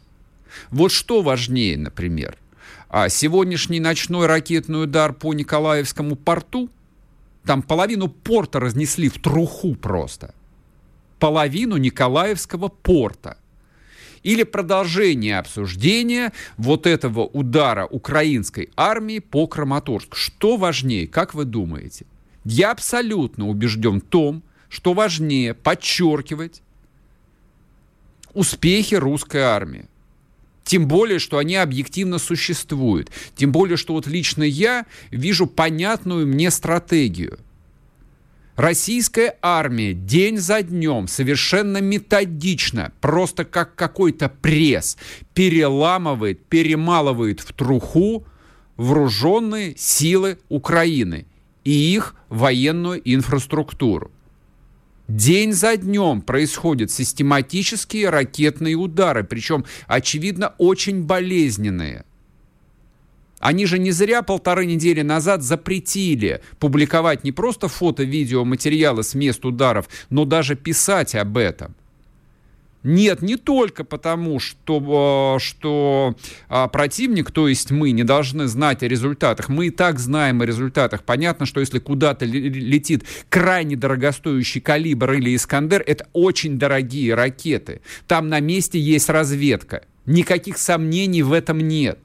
Вот 0.72 0.92
что 0.92 1.22
важнее, 1.22 1.78
например, 1.78 2.38
а 2.90 3.10
сегодняшний 3.10 3.80
ночной 3.80 4.26
ракетный 4.26 4.84
удар 4.84 5.14
по 5.14 5.34
Николаевскому 5.34 6.16
порту, 6.16 6.70
там 7.46 7.62
половину 7.62 8.08
порта 8.08 8.60
разнесли 8.60 9.10
в 9.10 9.20
труху 9.20 9.76
просто. 9.76 10.34
Половину 11.20 11.78
Николаевского 11.78 12.70
порта. 12.70 13.38
Или 14.24 14.44
продолжение 14.44 15.40
обсуждения 15.40 16.34
вот 16.58 16.86
этого 16.86 17.22
удара 17.22 17.86
украинской 17.86 18.70
армии 18.76 19.20
по 19.20 19.48
Краматорску. 19.48 20.18
Что 20.18 20.58
важнее, 20.58 21.08
как 21.08 21.34
вы 21.34 21.46
думаете? 21.46 22.06
Я 22.44 22.72
абсолютно 22.72 23.48
убежден 23.48 24.00
в 24.00 24.06
том, 24.06 24.44
что 24.70 24.94
важнее 24.94 25.54
подчеркивать 25.54 26.62
успехи 28.34 28.96
русской 28.96 29.42
армии. 29.42 29.86
Тем 30.64 30.88
более, 30.88 31.18
что 31.18 31.40
они 31.40 31.56
объективно 31.56 32.20
существуют. 32.20 33.10
Тем 33.36 33.52
более, 33.52 33.76
что 33.76 33.94
вот 33.94 34.06
лично 34.06 34.44
я 34.44 34.86
вижу 35.10 35.48
понятную 35.48 36.28
мне 36.28 36.52
стратегию. 36.52 37.40
Российская 38.56 39.38
армия 39.42 39.94
день 39.94 40.38
за 40.38 40.62
днем 40.62 41.08
совершенно 41.08 41.78
методично, 41.78 42.92
просто 43.00 43.46
как 43.46 43.74
какой-то 43.74 44.30
пресс, 44.30 44.98
переламывает, 45.34 46.46
перемалывает 46.46 47.40
в 47.40 47.54
труху 47.54 48.26
вооруженные 48.76 49.76
силы 49.78 50.40
Украины 50.50 51.26
и 51.64 51.72
их 51.72 52.16
военную 52.30 53.02
инфраструктуру. 53.04 54.12
День 55.08 55.54
за 55.54 55.76
днем 55.76 56.22
происходят 56.22 56.92
систематические 56.92 58.10
ракетные 58.10 58.76
удары, 58.76 59.24
причем, 59.24 59.66
очевидно, 59.88 60.54
очень 60.60 61.04
болезненные. 61.04 62.06
Они 63.40 63.66
же 63.66 63.80
не 63.80 63.92
зря 63.92 64.22
полторы 64.22 64.66
недели 64.66 65.02
назад 65.02 65.42
запретили 65.42 66.42
публиковать 66.60 67.24
не 67.24 67.32
просто 67.32 67.70
фото, 67.70 68.04
видео, 68.04 68.46
материалы 68.46 69.04
с 69.04 69.16
мест 69.16 69.44
ударов, 69.46 69.88
но 70.10 70.26
даже 70.26 70.56
писать 70.56 71.16
об 71.16 71.38
этом. 71.38 71.74
Нет, 72.84 73.22
не 73.22 73.36
только 73.36 73.84
потому, 73.84 74.40
что, 74.40 75.36
э, 75.36 75.40
что 75.44 76.16
а, 76.48 76.70
противник, 76.70 77.30
то 77.30 77.50
есть 77.50 77.72
мы, 77.72 77.92
не 77.92 78.06
должны 78.06 78.48
знать 78.48 78.84
о 78.84 78.88
результатах. 78.88 79.50
Мы 79.50 79.68
и 79.68 79.70
так 79.70 80.00
знаем 80.00 80.42
о 80.42 80.46
результатах. 80.46 81.04
Понятно, 81.04 81.46
что 81.46 81.60
если 81.60 81.80
куда-то 81.80 82.24
летит 82.26 83.04
крайне 83.28 83.76
дорогостоящий 83.76 84.62
калибр 84.62 85.14
или 85.14 85.36
Искандер, 85.36 85.84
это 85.86 86.08
очень 86.14 86.58
дорогие 86.58 87.16
ракеты. 87.16 87.82
Там 88.08 88.30
на 88.30 88.40
месте 88.40 88.80
есть 88.80 89.10
разведка. 89.10 89.84
Никаких 90.06 90.58
сомнений 90.58 91.22
в 91.22 91.34
этом 91.34 91.60
нет. 91.60 92.00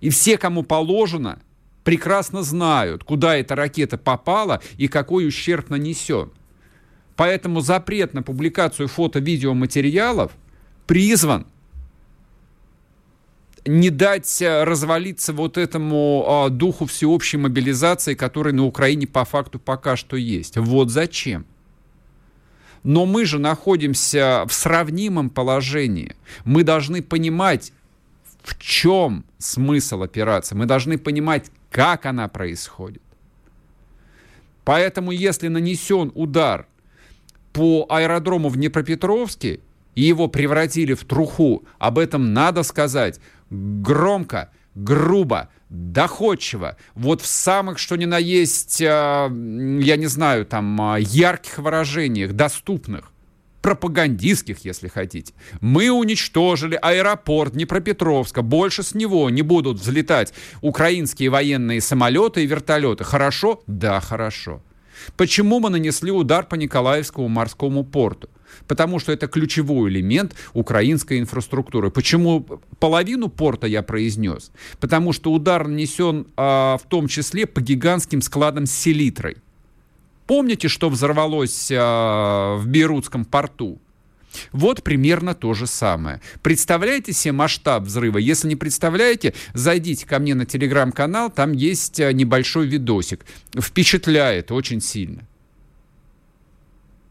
И 0.00 0.08
все, 0.08 0.38
кому 0.38 0.62
положено, 0.62 1.40
прекрасно 1.84 2.42
знают, 2.42 3.04
куда 3.04 3.36
эта 3.36 3.54
ракета 3.54 3.98
попала 3.98 4.62
и 4.78 4.88
какой 4.88 5.28
ущерб 5.28 5.68
нанесен. 5.68 6.30
Поэтому 7.16 7.60
запрет 7.60 8.12
на 8.14 8.22
публикацию 8.22 8.88
фото-видеоматериалов 8.88 10.32
призван 10.86 11.46
не 13.64 13.90
дать 13.90 14.40
э, 14.40 14.64
развалиться 14.64 15.32
вот 15.32 15.58
этому 15.58 16.24
а, 16.28 16.48
духу 16.50 16.86
всеобщей 16.86 17.38
мобилизации, 17.38 18.14
который 18.14 18.52
на 18.52 18.64
Украине 18.64 19.06
по 19.06 19.24
факту 19.24 19.58
пока 19.58 19.96
что 19.96 20.16
есть. 20.16 20.56
Вот 20.56 20.90
зачем. 20.90 21.46
Но 22.84 23.06
мы 23.06 23.24
же 23.24 23.40
находимся 23.40 24.44
в 24.46 24.52
сравнимом 24.52 25.30
положении. 25.30 26.14
Мы 26.44 26.62
должны 26.62 27.02
понимать, 27.02 27.72
в 28.44 28.56
чем 28.60 29.24
смысл 29.38 30.02
операции. 30.02 30.54
Мы 30.54 30.66
должны 30.66 30.96
понимать, 30.96 31.50
как 31.72 32.06
она 32.06 32.28
происходит. 32.28 33.02
Поэтому, 34.64 35.10
если 35.10 35.48
нанесен 35.48 36.12
удар 36.14 36.68
по 37.56 37.86
аэродрому 37.88 38.50
в 38.50 38.56
Днепропетровске 38.56 39.60
и 39.94 40.02
его 40.02 40.28
превратили 40.28 40.92
в 40.92 41.06
труху, 41.06 41.64
об 41.78 41.98
этом 41.98 42.34
надо 42.34 42.62
сказать 42.62 43.18
громко, 43.48 44.50
грубо, 44.74 45.48
доходчиво, 45.70 46.76
вот 46.94 47.22
в 47.22 47.26
самых, 47.26 47.78
что 47.78 47.96
ни 47.96 48.04
на 48.04 48.18
есть, 48.18 48.82
а, 48.86 49.28
я 49.30 49.96
не 49.96 50.06
знаю, 50.06 50.44
там, 50.44 50.78
а, 50.82 50.98
ярких 50.98 51.56
выражениях, 51.56 52.34
доступных 52.34 53.10
пропагандистских, 53.62 54.58
если 54.66 54.88
хотите. 54.88 55.32
Мы 55.62 55.90
уничтожили 55.90 56.78
аэропорт 56.80 57.54
Днепропетровска. 57.54 58.42
Больше 58.42 58.82
с 58.82 58.94
него 58.94 59.30
не 59.30 59.40
будут 59.40 59.80
взлетать 59.80 60.34
украинские 60.60 61.30
военные 61.30 61.80
самолеты 61.80 62.44
и 62.44 62.46
вертолеты. 62.46 63.02
Хорошо? 63.02 63.62
Да, 63.66 63.98
хорошо. 64.00 64.60
Почему 65.16 65.60
мы 65.60 65.70
нанесли 65.70 66.10
удар 66.10 66.46
по 66.46 66.54
Николаевскому 66.54 67.28
морскому 67.28 67.84
порту? 67.84 68.28
Потому 68.66 68.98
что 68.98 69.12
это 69.12 69.26
ключевой 69.26 69.90
элемент 69.90 70.34
украинской 70.54 71.18
инфраструктуры. 71.18 71.90
Почему 71.90 72.46
половину 72.78 73.28
порта 73.28 73.66
я 73.66 73.82
произнес? 73.82 74.50
Потому 74.80 75.12
что 75.12 75.32
удар 75.32 75.66
нанесен 75.66 76.26
а, 76.36 76.78
в 76.78 76.88
том 76.88 77.08
числе 77.08 77.46
по 77.46 77.60
гигантским 77.60 78.22
складам 78.22 78.66
с 78.66 78.72
селитрой. 78.72 79.36
Помните, 80.26 80.68
что 80.68 80.88
взорвалось 80.88 81.70
а, 81.72 82.56
в 82.56 82.66
Бейрутском 82.66 83.24
порту? 83.24 83.78
Вот 84.52 84.82
примерно 84.82 85.34
то 85.34 85.54
же 85.54 85.66
самое. 85.66 86.20
Представляете 86.42 87.12
себе 87.12 87.32
масштаб 87.32 87.84
взрыва? 87.84 88.18
Если 88.18 88.48
не 88.48 88.56
представляете, 88.56 89.34
зайдите 89.54 90.06
ко 90.06 90.18
мне 90.18 90.34
на 90.34 90.46
телеграм-канал, 90.46 91.30
там 91.30 91.52
есть 91.52 92.00
а, 92.00 92.12
небольшой 92.12 92.66
видосик. 92.66 93.24
Впечатляет 93.58 94.52
очень 94.52 94.80
сильно. 94.80 95.26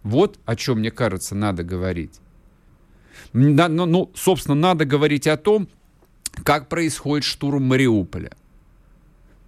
Вот 0.04 0.40
о 0.46 0.56
чем, 0.56 0.80
мне 0.80 0.92
кажется, 0.92 1.36
надо 1.36 1.64
говорить. 1.64 2.20
Ну, 3.34 3.86
ну, 3.86 4.12
собственно, 4.16 4.56
надо 4.56 4.86
говорить 4.86 5.28
о 5.28 5.36
том, 5.36 5.68
как 6.44 6.70
происходит 6.70 7.24
штурм 7.24 7.64
Мариуполя. 7.64 8.32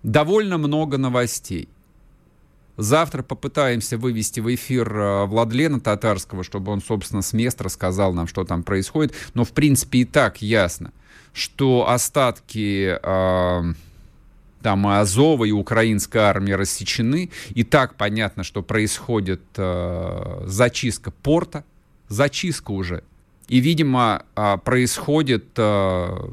Довольно 0.03 0.57
много 0.57 0.97
новостей. 0.97 1.69
Завтра 2.77 3.23
попытаемся 3.23 3.97
вывести 3.97 4.39
в 4.39 4.53
эфир 4.53 4.95
э, 4.95 5.25
Владлена 5.25 5.79
Татарского, 5.79 6.43
чтобы 6.43 6.71
он, 6.71 6.81
собственно, 6.81 7.23
с 7.23 7.33
места 7.33 7.63
рассказал 7.63 8.13
нам, 8.13 8.27
что 8.27 8.45
там 8.45 8.61
происходит. 8.61 9.15
Но, 9.33 9.43
в 9.43 9.51
принципе, 9.51 9.99
и 9.99 10.05
так 10.05 10.43
ясно, 10.43 10.91
что 11.33 11.89
остатки 11.89 12.97
э, 13.01 13.73
там 14.61 14.87
и 14.87 14.93
Азова, 14.93 15.45
и 15.45 15.51
украинской 15.51 16.19
армии 16.19 16.51
рассечены. 16.51 17.31
И 17.49 17.63
так 17.63 17.95
понятно, 17.95 18.43
что 18.43 18.61
происходит 18.61 19.41
э, 19.55 20.43
зачистка 20.45 21.09
порта, 21.09 21.63
зачистка 22.09 22.71
уже. 22.71 23.03
И, 23.47 23.59
видимо, 23.59 24.23
э, 24.35 24.57
происходит 24.63 25.45
э, 25.57 26.29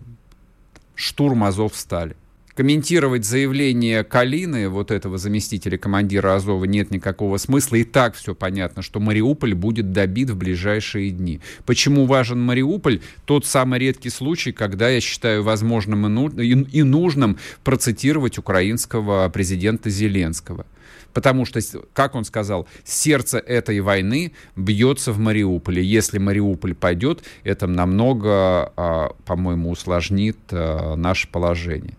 штурм 0.94 1.44
Азовстали 1.44 2.16
комментировать 2.54 3.24
заявление 3.24 4.04
Калины, 4.04 4.68
вот 4.68 4.90
этого 4.90 5.18
заместителя 5.18 5.76
командира 5.76 6.34
Азова, 6.34 6.64
нет 6.64 6.90
никакого 6.90 7.36
смысла. 7.38 7.76
И 7.76 7.84
так 7.84 8.14
все 8.14 8.34
понятно, 8.34 8.82
что 8.82 9.00
Мариуполь 9.00 9.54
будет 9.54 9.92
добит 9.92 10.30
в 10.30 10.36
ближайшие 10.36 11.10
дни. 11.10 11.40
Почему 11.66 12.06
важен 12.06 12.40
Мариуполь? 12.40 13.00
Тот 13.24 13.46
самый 13.46 13.78
редкий 13.78 14.10
случай, 14.10 14.52
когда 14.52 14.88
я 14.88 15.00
считаю 15.00 15.42
возможным 15.42 16.28
и 16.38 16.82
нужным 16.82 17.38
процитировать 17.62 18.38
украинского 18.38 19.28
президента 19.28 19.90
Зеленского. 19.90 20.66
Потому 21.12 21.44
что, 21.44 21.60
как 21.92 22.16
он 22.16 22.24
сказал, 22.24 22.66
сердце 22.84 23.38
этой 23.38 23.80
войны 23.80 24.32
бьется 24.56 25.12
в 25.12 25.18
Мариуполе. 25.18 25.82
Если 25.82 26.18
Мариуполь 26.18 26.74
пойдет, 26.74 27.22
это 27.44 27.68
намного, 27.68 28.72
а, 28.76 29.14
по-моему, 29.24 29.70
усложнит 29.70 30.36
а, 30.50 30.96
наше 30.96 31.28
положение. 31.28 31.94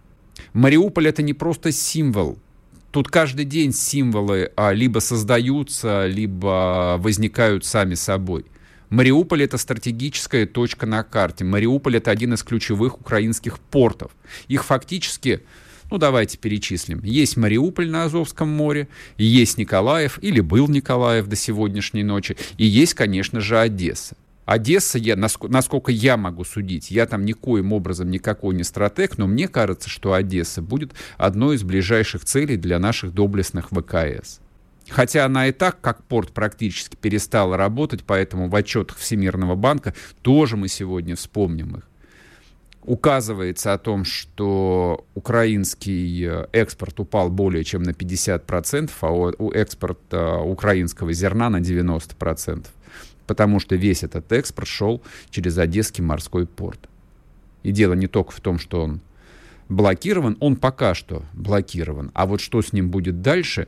Мариуполь 0.55 1.09
это 1.09 1.21
не 1.21 1.33
просто 1.33 1.73
символ. 1.73 2.39
Тут 2.91 3.09
каждый 3.09 3.43
день 3.43 3.73
символы 3.73 4.53
а, 4.55 4.71
либо 4.71 4.99
создаются, 4.99 6.05
либо 6.07 6.95
возникают 6.97 7.65
сами 7.65 7.95
собой. 7.95 8.45
Мариуполь 8.89 9.43
это 9.43 9.57
стратегическая 9.57 10.45
точка 10.45 10.85
на 10.85 11.03
карте. 11.03 11.43
Мариуполь 11.43 11.97
это 11.97 12.09
один 12.09 12.35
из 12.35 12.43
ключевых 12.43 13.01
украинских 13.01 13.59
портов. 13.59 14.13
Их 14.47 14.63
фактически, 14.63 15.41
ну 15.91 15.97
давайте 15.97 16.37
перечислим. 16.37 17.01
Есть 17.03 17.35
Мариуполь 17.35 17.89
на 17.89 18.05
Азовском 18.05 18.47
море, 18.47 18.87
есть 19.17 19.57
Николаев, 19.57 20.19
или 20.21 20.39
был 20.39 20.69
Николаев 20.69 21.27
до 21.27 21.35
сегодняшней 21.35 22.03
ночи, 22.03 22.37
и 22.57 22.65
есть, 22.65 22.93
конечно 22.93 23.41
же, 23.41 23.59
Одесса. 23.59 24.15
Одесса, 24.45 24.99
я, 24.99 25.15
насколько 25.15 25.91
я 25.91 26.17
могу 26.17 26.43
судить, 26.43 26.91
я 26.91 27.07
там 27.07 27.25
никоим 27.25 27.73
образом 27.73 28.11
никакой 28.11 28.55
не 28.55 28.63
стратег, 28.63 29.17
но 29.17 29.25
мне 29.25 29.47
кажется, 29.47 29.89
что 29.89 30.13
Одесса 30.13 30.61
будет 30.61 30.93
одной 31.17 31.55
из 31.55 31.63
ближайших 31.63 32.25
целей 32.25 32.55
для 32.55 32.77
наших 32.77 33.13
доблестных 33.13 33.69
ВКС. 33.69 34.39
Хотя 34.87 35.25
она 35.25 35.47
и 35.47 35.51
так, 35.51 35.81
как 35.81 36.03
порт, 36.03 36.31
практически 36.31 36.95
перестала 36.95 37.57
работать, 37.57 38.03
поэтому 38.05 38.47
в 38.49 38.55
отчетах 38.55 38.97
Всемирного 38.97 39.55
банка 39.55 39.95
тоже 40.21 40.57
мы 40.57 40.67
сегодня 40.67 41.15
вспомним 41.15 41.77
их. 41.77 41.89
Указывается 42.83 43.73
о 43.73 43.79
том, 43.79 44.05
что 44.05 45.07
украинский 45.15 46.23
э, 46.23 46.47
экспорт 46.51 46.99
упал 46.99 47.31
более 47.31 47.63
чем 47.63 47.81
на 47.81 47.89
50%, 47.89 48.91
а 49.01 49.49
экспорт 49.55 49.99
э, 50.11 50.37
украинского 50.37 51.11
зерна 51.11 51.49
на 51.49 51.61
90% 51.61 52.67
потому 53.27 53.59
что 53.59 53.75
весь 53.75 54.03
этот 54.03 54.31
экспорт 54.31 54.67
шел 54.67 55.01
через 55.29 55.57
Одесский 55.57 56.03
морской 56.03 56.45
порт. 56.45 56.89
И 57.63 57.71
дело 57.71 57.93
не 57.93 58.07
только 58.07 58.31
в 58.31 58.39
том, 58.41 58.59
что 58.59 58.81
он 58.81 59.01
блокирован, 59.69 60.37
он 60.39 60.55
пока 60.55 60.93
что 60.93 61.25
блокирован. 61.33 62.11
А 62.13 62.25
вот 62.25 62.41
что 62.41 62.61
с 62.61 62.73
ним 62.73 62.89
будет 62.89 63.21
дальше, 63.21 63.67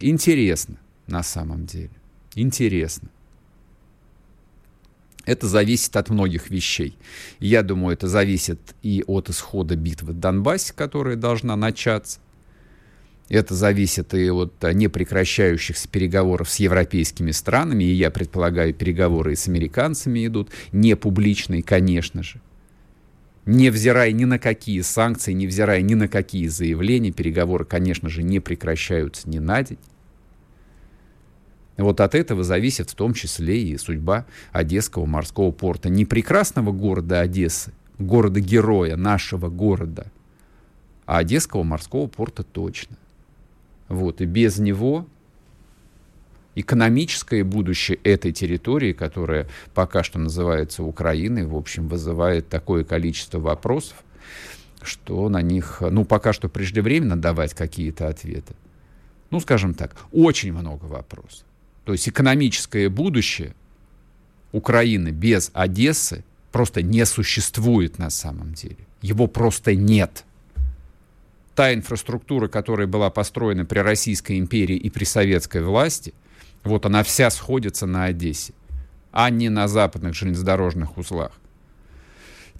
интересно 0.00 0.78
на 1.06 1.22
самом 1.22 1.66
деле. 1.66 1.90
Интересно. 2.34 3.10
Это 5.24 5.46
зависит 5.46 5.94
от 5.96 6.08
многих 6.08 6.48
вещей. 6.48 6.96
Я 7.38 7.62
думаю, 7.62 7.92
это 7.92 8.08
зависит 8.08 8.74
и 8.82 9.04
от 9.06 9.28
исхода 9.28 9.76
битвы 9.76 10.14
в 10.14 10.18
Донбассе, 10.18 10.72
которая 10.72 11.16
должна 11.16 11.54
начаться. 11.54 12.20
Это 13.28 13.54
зависит 13.54 14.14
и 14.14 14.30
от 14.30 14.62
непрекращающихся 14.62 15.86
переговоров 15.88 16.48
с 16.48 16.56
европейскими 16.56 17.30
странами, 17.30 17.84
и 17.84 17.92
я 17.92 18.10
предполагаю, 18.10 18.72
переговоры 18.72 19.34
и 19.34 19.36
с 19.36 19.48
американцами 19.48 20.26
идут, 20.26 20.50
не 20.72 20.96
публичные, 20.96 21.62
конечно 21.62 22.22
же. 22.22 22.40
Невзирая 23.44 24.12
ни 24.12 24.24
на 24.24 24.38
какие 24.38 24.80
санкции, 24.82 25.32
невзирая 25.32 25.80
ни 25.80 25.94
на 25.94 26.08
какие 26.08 26.48
заявления, 26.48 27.12
переговоры, 27.12 27.64
конечно 27.64 28.08
же, 28.08 28.22
не 28.22 28.40
прекращаются 28.40 29.28
ни 29.28 29.38
на 29.38 29.62
день. 29.62 29.78
Вот 31.78 32.00
от 32.00 32.14
этого 32.14 32.44
зависит 32.44 32.90
в 32.90 32.94
том 32.94 33.14
числе 33.14 33.62
и 33.62 33.78
судьба 33.78 34.26
Одесского 34.52 35.06
морского 35.06 35.50
порта. 35.50 35.88
Не 35.88 36.04
прекрасного 36.04 36.72
города 36.72 37.20
Одессы, 37.20 37.72
города-героя 37.98 38.96
нашего 38.96 39.48
города, 39.48 40.10
а 41.06 41.18
Одесского 41.18 41.62
морского 41.62 42.06
порта 42.06 42.42
точно. 42.42 42.97
Вот, 43.88 44.20
и 44.20 44.26
без 44.26 44.58
него 44.58 45.06
экономическое 46.54 47.44
будущее 47.44 47.98
этой 48.02 48.32
территории, 48.32 48.92
которая 48.92 49.48
пока 49.74 50.02
что 50.02 50.18
называется 50.18 50.82
Украиной, 50.82 51.46
в 51.46 51.56
общем, 51.56 51.88
вызывает 51.88 52.48
такое 52.48 52.84
количество 52.84 53.38
вопросов, 53.38 54.02
что 54.82 55.28
на 55.28 55.40
них, 55.42 55.78
ну, 55.80 56.04
пока 56.04 56.32
что 56.32 56.48
преждевременно 56.48 57.16
давать 57.16 57.54
какие-то 57.54 58.08
ответы. 58.08 58.54
Ну, 59.30 59.40
скажем 59.40 59.74
так, 59.74 59.94
очень 60.12 60.52
много 60.52 60.84
вопросов. 60.84 61.44
То 61.84 61.92
есть 61.92 62.08
экономическое 62.08 62.88
будущее 62.88 63.54
Украины 64.52 65.08
без 65.08 65.50
Одессы 65.54 66.24
просто 66.52 66.82
не 66.82 67.04
существует 67.06 67.98
на 67.98 68.10
самом 68.10 68.54
деле. 68.54 68.78
Его 69.02 69.26
просто 69.26 69.74
нет. 69.74 70.24
Та 71.58 71.74
инфраструктура, 71.74 72.46
которая 72.46 72.86
была 72.86 73.10
построена 73.10 73.64
при 73.64 73.80
Российской 73.80 74.38
империи 74.38 74.76
и 74.76 74.90
при 74.90 75.02
советской 75.02 75.60
власти, 75.60 76.14
вот 76.62 76.86
она 76.86 77.02
вся 77.02 77.30
сходится 77.30 77.84
на 77.84 78.04
Одессе, 78.04 78.52
а 79.10 79.28
не 79.28 79.48
на 79.48 79.66
западных 79.66 80.14
железнодорожных 80.14 80.96
узлах. 80.96 81.32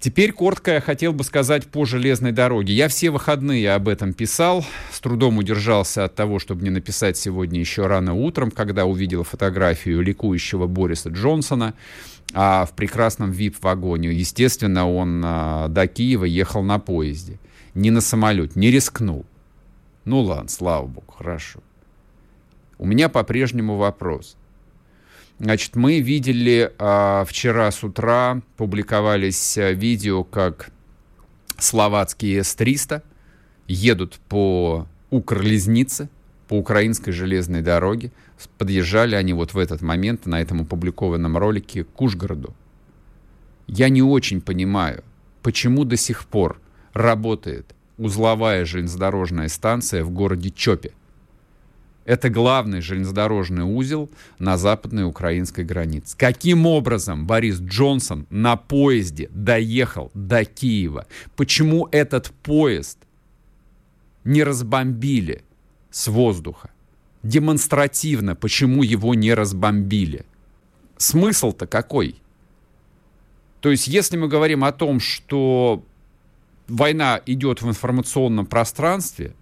Теперь 0.01 0.33
коротко 0.33 0.71
я 0.71 0.81
хотел 0.81 1.13
бы 1.13 1.23
сказать 1.23 1.67
по 1.67 1.85
железной 1.85 2.33
дороге. 2.33 2.73
Я 2.73 2.89
все 2.89 3.09
выходные 3.09 3.71
об 3.71 3.87
этом 3.87 4.11
писал, 4.11 4.65
с 4.91 4.99
трудом 4.99 5.37
удержался 5.37 6.03
от 6.03 6.15
того, 6.15 6.37
чтобы 6.37 6.65
не 6.65 6.69
написать 6.69 7.15
сегодня 7.15 7.57
еще 7.57 7.87
рано 7.87 8.13
утром, 8.13 8.51
когда 8.51 8.83
увидел 8.83 9.23
фотографию 9.23 10.01
ликующего 10.01 10.67
Бориса 10.67 11.07
Джонсона 11.07 11.73
а 12.33 12.65
в 12.65 12.75
прекрасном 12.75 13.31
VIP-вагоне. 13.31 14.11
Естественно, 14.11 14.91
он 14.91 15.23
а, 15.25 15.67
до 15.69 15.87
Киева 15.87 16.25
ехал 16.25 16.63
на 16.63 16.77
поезде, 16.79 17.39
не 17.79 17.91
на 17.91 18.01
самолете, 18.01 18.53
не 18.55 18.71
рискнул. 18.71 19.25
Ну 20.05 20.21
ладно, 20.21 20.49
слава 20.49 20.85
богу, 20.85 21.11
хорошо. 21.17 21.61
У 22.77 22.85
меня 22.85 23.09
по-прежнему 23.09 23.77
вопрос. 23.77 24.37
Значит, 25.39 25.75
мы 25.75 26.01
видели 26.01 26.71
а, 26.77 27.23
вчера 27.25 27.71
с 27.71 27.83
утра, 27.83 28.41
публиковались 28.57 29.57
а, 29.57 29.71
видео, 29.71 30.23
как 30.23 30.71
словацкие 31.57 32.43
С-300 32.43 33.01
едут 33.67 34.19
по 34.27 34.87
Укрлезнице, 35.09 36.09
по 36.47 36.55
украинской 36.55 37.11
железной 37.11 37.61
дороге. 37.61 38.11
Подъезжали 38.57 39.15
они 39.15 39.33
вот 39.33 39.53
в 39.53 39.57
этот 39.57 39.81
момент 39.81 40.25
на 40.25 40.41
этом 40.41 40.61
опубликованном 40.61 41.37
ролике 41.37 41.85
к 41.85 42.01
Ужгороду. 42.01 42.53
Я 43.67 43.89
не 43.89 44.01
очень 44.01 44.41
понимаю, 44.41 45.03
почему 45.41 45.85
до 45.85 45.95
сих 45.95 46.25
пор 46.25 46.59
работает 46.93 47.75
узловая 47.97 48.65
железнодорожная 48.65 49.49
станция 49.49 50.03
в 50.03 50.09
городе 50.09 50.49
Чопе. 50.49 50.93
Это 52.05 52.29
главный 52.29 52.81
железнодорожный 52.81 53.63
узел 53.63 54.09
на 54.39 54.57
западной 54.57 55.03
украинской 55.03 55.63
границе. 55.63 56.17
Каким 56.17 56.65
образом 56.65 57.27
Борис 57.27 57.59
Джонсон 57.59 58.25
на 58.31 58.55
поезде 58.55 59.29
доехал 59.31 60.09
до 60.15 60.43
Киева? 60.43 61.05
Почему 61.35 61.87
этот 61.91 62.31
поезд 62.41 62.97
не 64.23 64.43
разбомбили 64.43 65.43
с 65.91 66.07
воздуха? 66.07 66.71
Демонстративно, 67.21 68.35
почему 68.35 68.81
его 68.81 69.13
не 69.13 69.33
разбомбили? 69.33 70.25
Смысл-то 70.97 71.67
какой? 71.67 72.15
То 73.59 73.69
есть, 73.69 73.87
если 73.87 74.17
мы 74.17 74.29
говорим 74.29 74.63
о 74.63 74.71
том, 74.71 74.99
что 74.99 75.83
война 76.69 77.21
идет 77.25 77.61
в 77.61 77.67
информационном 77.67 78.45
пространстве, 78.45 79.33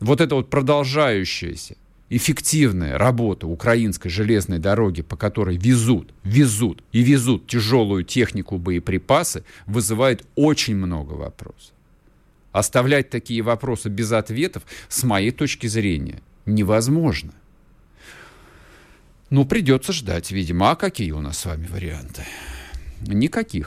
вот 0.00 0.20
эта 0.20 0.34
вот 0.34 0.50
продолжающаяся 0.50 1.76
эффективная 2.10 2.98
работа 2.98 3.46
украинской 3.46 4.08
железной 4.08 4.58
дороги, 4.58 5.02
по 5.02 5.16
которой 5.16 5.56
везут, 5.56 6.12
везут 6.22 6.82
и 6.92 7.02
везут 7.02 7.46
тяжелую 7.46 8.04
технику, 8.04 8.58
боеприпасы, 8.58 9.44
вызывает 9.66 10.26
очень 10.34 10.76
много 10.76 11.14
вопросов. 11.14 11.72
Оставлять 12.52 13.10
такие 13.10 13.42
вопросы 13.42 13.88
без 13.88 14.12
ответов, 14.12 14.62
с 14.88 15.02
моей 15.02 15.32
точки 15.32 15.66
зрения, 15.66 16.20
невозможно. 16.46 17.32
Ну, 19.30 19.44
придется 19.44 19.92
ждать, 19.92 20.30
видимо. 20.30 20.70
А 20.70 20.76
какие 20.76 21.10
у 21.10 21.20
нас 21.20 21.38
с 21.38 21.46
вами 21.46 21.66
варианты? 21.66 22.22
Никаких. 23.00 23.66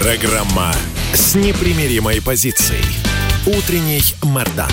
Программа 0.00 0.72
с 1.12 1.34
непримиримой 1.34 2.22
позицией. 2.22 2.84
Утренний 3.48 4.00
Мордан. 4.22 4.70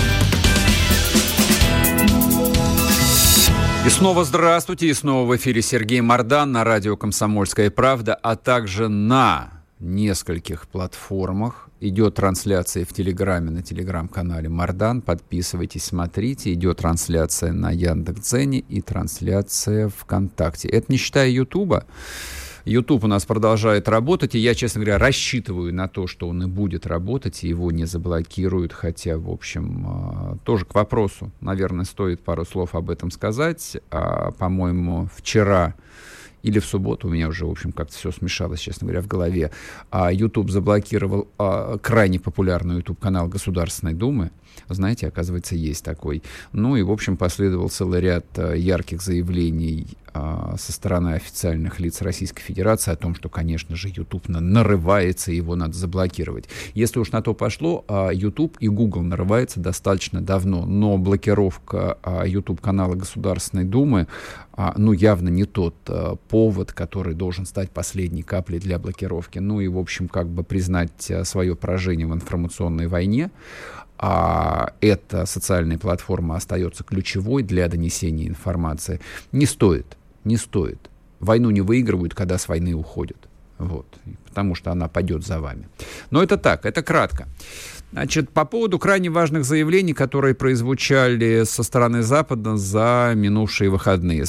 И 3.84 3.90
снова 3.90 4.24
здравствуйте, 4.24 4.86
и 4.86 4.94
снова 4.94 5.26
в 5.26 5.36
эфире 5.36 5.62
Сергей 5.62 6.00
Мордан 6.00 6.52
на 6.52 6.62
радио 6.62 6.96
«Комсомольская 6.96 7.72
правда», 7.72 8.14
а 8.14 8.36
также 8.36 8.86
на 8.86 9.50
нескольких 9.80 10.68
платформах. 10.68 11.70
Идет 11.80 12.14
трансляция 12.14 12.84
в 12.84 12.92
Телеграме, 12.92 13.50
на 13.50 13.62
Телеграм-канале 13.64 14.48
Мардан. 14.48 15.02
Подписывайтесь, 15.02 15.82
смотрите. 15.82 16.52
Идет 16.52 16.78
трансляция 16.78 17.52
на 17.52 17.72
Яндекс.Дзене 17.72 18.60
и 18.60 18.80
трансляция 18.80 19.88
ВКонтакте. 19.88 20.68
Это 20.68 20.86
не 20.88 20.98
считая 20.98 21.28
Ютуба. 21.28 21.84
YouTube 22.66 23.04
у 23.04 23.06
нас 23.06 23.24
продолжает 23.24 23.88
работать, 23.88 24.34
и 24.34 24.40
я, 24.40 24.52
честно 24.54 24.80
говоря, 24.80 24.98
рассчитываю 24.98 25.72
на 25.72 25.86
то, 25.86 26.08
что 26.08 26.28
он 26.28 26.42
и 26.42 26.46
будет 26.46 26.84
работать, 26.84 27.44
и 27.44 27.48
его 27.48 27.70
не 27.70 27.84
заблокируют, 27.84 28.72
хотя, 28.72 29.18
в 29.18 29.30
общем, 29.30 29.86
а, 29.86 30.36
тоже 30.44 30.64
к 30.64 30.74
вопросу, 30.74 31.30
наверное, 31.40 31.84
стоит 31.84 32.24
пару 32.24 32.44
слов 32.44 32.74
об 32.74 32.90
этом 32.90 33.12
сказать. 33.12 33.76
А, 33.92 34.32
по-моему, 34.32 35.08
вчера 35.14 35.76
или 36.42 36.58
в 36.58 36.66
субботу, 36.66 37.06
у 37.06 37.10
меня 37.10 37.28
уже, 37.28 37.46
в 37.46 37.50
общем, 37.50 37.70
как-то 37.70 37.94
все 37.94 38.10
смешалось, 38.10 38.60
честно 38.60 38.86
говоря, 38.86 39.00
в 39.00 39.06
голове, 39.06 39.52
а 39.92 40.12
YouTube 40.12 40.50
заблокировал 40.50 41.28
а, 41.38 41.78
крайне 41.78 42.18
популярный 42.18 42.76
YouTube-канал 42.78 43.28
Государственной 43.28 43.94
Думы. 43.94 44.32
Знаете, 44.68 45.08
оказывается, 45.08 45.54
есть 45.54 45.84
такой. 45.84 46.22
Ну 46.52 46.76
и, 46.76 46.82
в 46.82 46.90
общем, 46.90 47.16
последовал 47.16 47.68
целый 47.68 48.00
ряд 48.00 48.26
а, 48.36 48.54
ярких 48.54 49.02
заявлений 49.02 49.86
а, 50.16 50.54
со 50.56 50.72
стороны 50.72 51.10
официальных 51.10 51.78
лиц 51.78 52.00
Российской 52.00 52.40
Федерации 52.40 52.90
о 52.90 52.96
том, 52.96 53.14
что, 53.14 53.28
конечно 53.28 53.76
же, 53.76 53.88
YouTube 53.88 54.28
нарывается, 54.28 55.30
его 55.30 55.56
надо 55.56 55.74
заблокировать. 55.74 56.48
Если 56.72 56.98
уж 56.98 57.12
на 57.12 57.20
то 57.20 57.34
пошло, 57.34 57.84
а, 57.86 58.10
YouTube 58.10 58.56
и 58.60 58.68
Google 58.68 59.02
нарывается 59.02 59.60
достаточно 59.60 60.22
давно, 60.22 60.64
но 60.64 60.96
блокировка 60.96 61.98
а, 62.02 62.24
YouTube-канала 62.26 62.94
Государственной 62.94 63.64
Думы, 63.64 64.06
ну, 64.78 64.92
явно 64.92 65.28
не 65.28 65.44
тот 65.44 65.74
повод, 66.30 66.72
который 66.72 67.14
должен 67.14 67.44
стать 67.44 67.70
последней 67.70 68.22
каплей 68.22 68.58
для 68.58 68.78
блокировки. 68.78 69.38
Ну 69.38 69.60
и, 69.60 69.68
в 69.68 69.76
общем, 69.76 70.08
как 70.08 70.28
бы 70.28 70.44
признать 70.44 71.12
свое 71.24 71.54
поражение 71.54 72.06
в 72.06 72.14
информационной 72.14 72.86
войне 72.86 73.30
а 73.98 74.72
эта 74.80 75.26
социальная 75.26 75.78
платформа 75.78 76.36
остается 76.36 76.84
ключевой 76.84 77.42
для 77.42 77.68
донесения 77.68 78.28
информации, 78.28 79.00
не 79.32 79.46
стоит 79.46 79.96
не 80.26 80.36
стоит 80.36 80.90
Войну 81.18 81.50
не 81.50 81.62
выигрывают, 81.62 82.14
когда 82.14 82.36
с 82.36 82.46
войны 82.46 82.74
уходят. 82.74 83.16
Вот, 83.58 83.86
потому 84.26 84.54
что 84.54 84.70
она 84.70 84.86
пойдет 84.86 85.24
за 85.24 85.40
вами. 85.40 85.66
Но 86.10 86.22
это 86.22 86.36
так, 86.36 86.66
это 86.66 86.82
кратко. 86.82 87.26
Значит, 87.90 88.28
по 88.28 88.44
поводу 88.44 88.78
крайне 88.78 89.08
важных 89.08 89.46
заявлений, 89.46 89.94
которые 89.94 90.34
прозвучали 90.34 91.44
со 91.44 91.62
стороны 91.62 92.02
Запада 92.02 92.58
за 92.58 93.14
минувшие 93.16 93.70
выходные. 93.70 94.26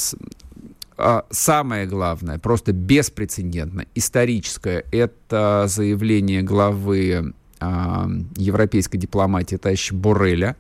А, 0.98 1.26
самое 1.30 1.86
главное, 1.88 2.40
просто 2.40 2.72
беспрецедентно, 2.72 3.86
историческое, 3.96 4.86
это 4.94 5.66
заявление 5.68 6.42
главы 6.42 7.34
европейской 7.60 8.98
дипломатии 8.98 9.56
товарища 9.56 9.96
Бореля, 9.96 10.56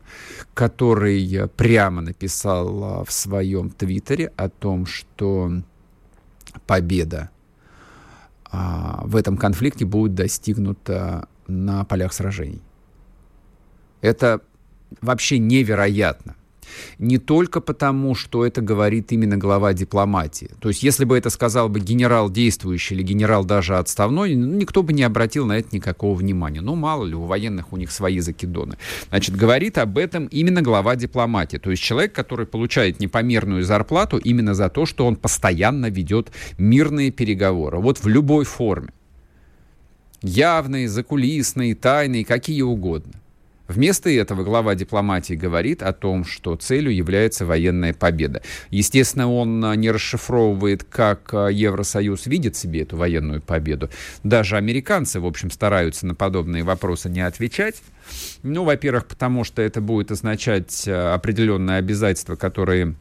который 0.53 1.47
прямо 1.55 2.01
написал 2.01 2.83
а, 2.83 3.03
в 3.03 3.11
своем 3.11 3.69
твиттере 3.69 4.31
о 4.35 4.49
том, 4.49 4.85
что 4.85 5.51
победа 6.65 7.29
в 8.49 9.15
этом 9.17 9.37
конфликте 9.37 9.85
будет 9.85 10.15
достигнута 10.15 11.27
на 11.47 11.83
полях 11.83 12.13
сражений. 12.13 12.61
Это 14.01 14.41
вообще 15.01 15.37
невероятно. 15.37 16.36
Не 16.99 17.17
только 17.17 17.61
потому, 17.61 18.15
что 18.15 18.45
это 18.45 18.61
говорит 18.61 19.11
именно 19.11 19.37
глава 19.37 19.73
дипломатии. 19.73 20.49
То 20.59 20.69
есть, 20.69 20.83
если 20.83 21.05
бы 21.05 21.17
это 21.17 21.29
сказал 21.29 21.69
бы 21.69 21.79
генерал 21.79 22.29
действующий 22.29 22.95
или 22.95 23.03
генерал 23.03 23.45
даже 23.45 23.77
отставной, 23.77 24.35
никто 24.35 24.83
бы 24.83 24.93
не 24.93 25.03
обратил 25.03 25.45
на 25.45 25.57
это 25.57 25.69
никакого 25.71 26.15
внимания. 26.15 26.61
Ну, 26.61 26.75
мало 26.75 27.05
ли, 27.05 27.15
у 27.15 27.23
военных 27.23 27.73
у 27.73 27.77
них 27.77 27.91
свои 27.91 28.19
закидоны. 28.19 28.77
Значит, 29.09 29.35
говорит 29.35 29.77
об 29.77 29.97
этом 29.97 30.25
именно 30.27 30.61
глава 30.61 30.95
дипломатии. 30.95 31.57
То 31.57 31.71
есть, 31.71 31.83
человек, 31.83 32.13
который 32.13 32.45
получает 32.45 32.99
непомерную 32.99 33.63
зарплату 33.63 34.17
именно 34.17 34.53
за 34.53 34.69
то, 34.69 34.85
что 34.85 35.05
он 35.05 35.15
постоянно 35.15 35.89
ведет 35.89 36.31
мирные 36.57 37.11
переговоры. 37.11 37.79
Вот 37.79 37.99
в 37.99 38.07
любой 38.07 38.45
форме. 38.45 38.89
Явные, 40.21 40.89
закулисные, 40.89 41.75
тайные, 41.75 42.25
какие 42.25 42.63
угодно. 42.63 43.13
Вместо 43.67 44.09
этого 44.09 44.43
глава 44.43 44.75
дипломатии 44.75 45.33
говорит 45.33 45.83
о 45.83 45.91
том, 45.91 46.23
что 46.23 46.55
целью 46.55 46.95
является 46.95 47.45
военная 47.45 47.93
победа. 47.93 48.41
Естественно, 48.69 49.31
он 49.31 49.63
а, 49.65 49.75
не 49.75 49.91
расшифровывает, 49.91 50.83
как 50.85 51.33
а, 51.33 51.47
Евросоюз 51.47 52.27
видит 52.27 52.55
себе 52.55 52.83
эту 52.83 52.95
военную 52.95 53.41
победу. 53.41 53.89
Даже 54.23 54.55
американцы, 54.55 55.19
в 55.19 55.25
общем, 55.25 55.51
стараются 55.51 56.05
на 56.05 56.15
подобные 56.15 56.63
вопросы 56.63 57.09
не 57.09 57.21
отвечать. 57.21 57.75
Ну, 58.41 58.63
во-первых, 58.63 59.05
потому 59.05 59.43
что 59.43 59.61
это 59.61 59.81
будет 59.81 60.11
означать 60.11 60.85
а, 60.87 61.13
определенные 61.13 61.77
обязательства, 61.77 62.35
которые 62.35 62.95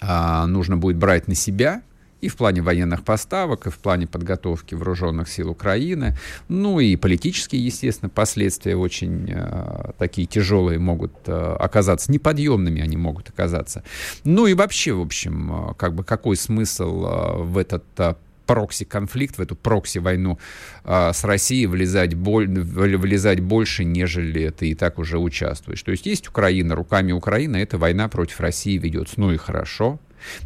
нужно 0.00 0.76
будет 0.76 0.96
брать 0.96 1.26
на 1.26 1.34
себя 1.34 1.82
и 2.20 2.28
в 2.28 2.36
плане 2.36 2.62
военных 2.62 3.04
поставок, 3.04 3.66
и 3.66 3.70
в 3.70 3.78
плане 3.78 4.06
подготовки 4.06 4.74
вооруженных 4.74 5.28
сил 5.28 5.50
Украины. 5.50 6.16
Ну 6.48 6.80
и 6.80 6.96
политические, 6.96 7.64
естественно, 7.64 8.08
последствия 8.08 8.76
очень 8.76 9.30
э, 9.30 9.92
такие 9.98 10.26
тяжелые 10.26 10.78
могут 10.78 11.12
э, 11.26 11.56
оказаться, 11.58 12.10
неподъемными 12.10 12.82
они 12.82 12.96
могут 12.96 13.28
оказаться. 13.28 13.84
Ну 14.24 14.46
и 14.46 14.54
вообще, 14.54 14.92
в 14.92 15.00
общем, 15.00 15.70
э, 15.70 15.74
как 15.74 15.94
бы 15.94 16.04
какой 16.04 16.36
смысл 16.36 17.06
э, 17.06 17.42
в 17.42 17.58
этот 17.58 17.84
э, 17.98 18.14
прокси-конфликт, 18.46 19.36
в 19.36 19.40
эту 19.40 19.54
прокси-войну 19.54 20.38
э, 20.84 21.12
с 21.12 21.22
Россией 21.22 21.66
влезать, 21.66 22.14
боль, 22.14 22.48
влезать 22.48 23.40
больше, 23.40 23.84
нежели 23.84 24.50
ты 24.50 24.70
и 24.70 24.74
так 24.74 24.98
уже 24.98 25.18
участвуешь. 25.18 25.82
То 25.82 25.92
есть 25.92 26.06
есть 26.06 26.28
Украина, 26.28 26.74
руками 26.74 27.12
Украины 27.12 27.58
эта 27.58 27.78
война 27.78 28.08
против 28.08 28.40
России 28.40 28.78
ведется. 28.78 29.14
Ну 29.18 29.32
и 29.32 29.36
хорошо. 29.36 30.00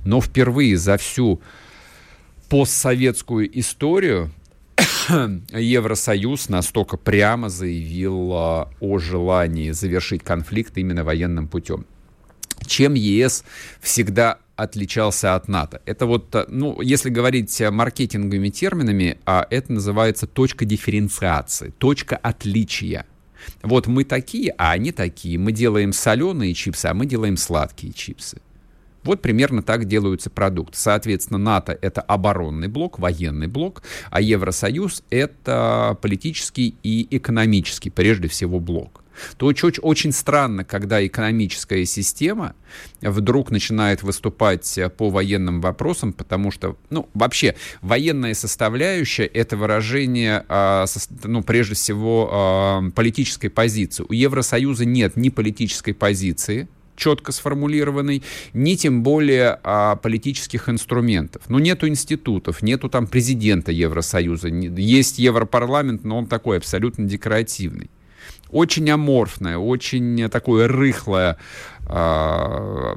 Но 0.04 0.20
впервые 0.20 0.76
за 0.76 0.96
всю 0.96 1.40
постсоветскую 2.48 3.58
историю 3.58 4.30
Евросоюз 5.52 6.48
настолько 6.48 6.96
прямо 6.96 7.48
заявил 7.48 8.32
а, 8.32 8.70
о 8.80 8.98
желании 8.98 9.70
завершить 9.70 10.22
конфликт 10.22 10.76
именно 10.76 11.04
военным 11.04 11.48
путем. 11.48 11.86
Чем 12.66 12.94
ЕС 12.94 13.44
всегда 13.80 14.38
отличался 14.56 15.34
от 15.34 15.48
НАТО. 15.48 15.82
Это 15.86 16.06
вот, 16.06 16.34
а, 16.34 16.46
ну, 16.48 16.80
если 16.80 17.10
говорить 17.10 17.60
маркетинговыми 17.60 18.48
терминами, 18.48 19.18
а 19.24 19.46
это 19.50 19.72
называется 19.72 20.26
точка 20.26 20.64
дифференциации, 20.64 21.72
точка 21.78 22.16
отличия. 22.16 23.06
Вот 23.62 23.88
мы 23.88 24.04
такие, 24.04 24.54
а 24.56 24.72
они 24.72 24.92
такие. 24.92 25.38
Мы 25.38 25.52
делаем 25.52 25.92
соленые 25.92 26.54
чипсы, 26.54 26.86
а 26.86 26.94
мы 26.94 27.06
делаем 27.06 27.36
сладкие 27.36 27.92
чипсы. 27.92 28.40
Вот 29.04 29.22
примерно 29.22 29.62
так 29.62 29.86
делаются 29.86 30.30
продукты. 30.30 30.76
Соответственно, 30.78 31.38
НАТО— 31.38 31.76
это 31.82 32.00
оборонный 32.00 32.68
блок, 32.68 32.98
военный 32.98 33.48
блок, 33.48 33.82
а 34.10 34.20
Евросоюз— 34.20 35.02
это 35.10 35.98
политический 36.00 36.76
и 36.82 37.06
экономический, 37.10 37.90
прежде 37.90 38.28
всего, 38.28 38.60
блок 38.60 39.02
то 39.36 39.46
очень, 39.46 39.68
очень 39.82 40.12
странно, 40.12 40.64
когда 40.64 41.04
экономическая 41.06 41.84
система 41.84 42.54
вдруг 43.00 43.50
начинает 43.50 44.02
выступать 44.02 44.78
по 44.96 45.10
военным 45.10 45.60
вопросам, 45.60 46.12
потому 46.12 46.50
что, 46.50 46.76
ну, 46.90 47.08
вообще, 47.14 47.56
военная 47.80 48.34
составляющая— 48.34 49.24
это 49.34 49.56
выражение, 49.56 50.44
а, 50.48 50.86
ну, 51.24 51.42
прежде 51.42 51.74
всего, 51.74 52.28
а, 52.32 52.90
политической 52.94 53.48
позиции. 53.48 54.04
У 54.08 54.12
Евросоюза 54.12 54.84
нет 54.84 55.16
ни 55.16 55.28
политической 55.28 55.92
позиции, 55.92 56.68
четко 57.02 57.32
сформулированный, 57.32 58.22
ни 58.52 58.76
тем 58.76 59.02
более 59.02 59.58
а, 59.64 59.96
политических 59.96 60.68
инструментов. 60.68 61.42
Ну, 61.48 61.58
нету 61.58 61.88
институтов, 61.88 62.62
нету 62.62 62.88
там 62.88 63.08
президента 63.08 63.72
Евросоюза, 63.72 64.48
есть 64.48 65.18
Европарламент, 65.18 66.04
но 66.04 66.18
он 66.18 66.26
такой 66.26 66.58
абсолютно 66.58 67.04
декоративный. 67.04 67.90
Очень 68.50 68.88
аморфное, 68.90 69.56
очень 69.56 70.28
такое 70.30 70.68
рыхлое, 70.68 71.38
а, 71.86 72.96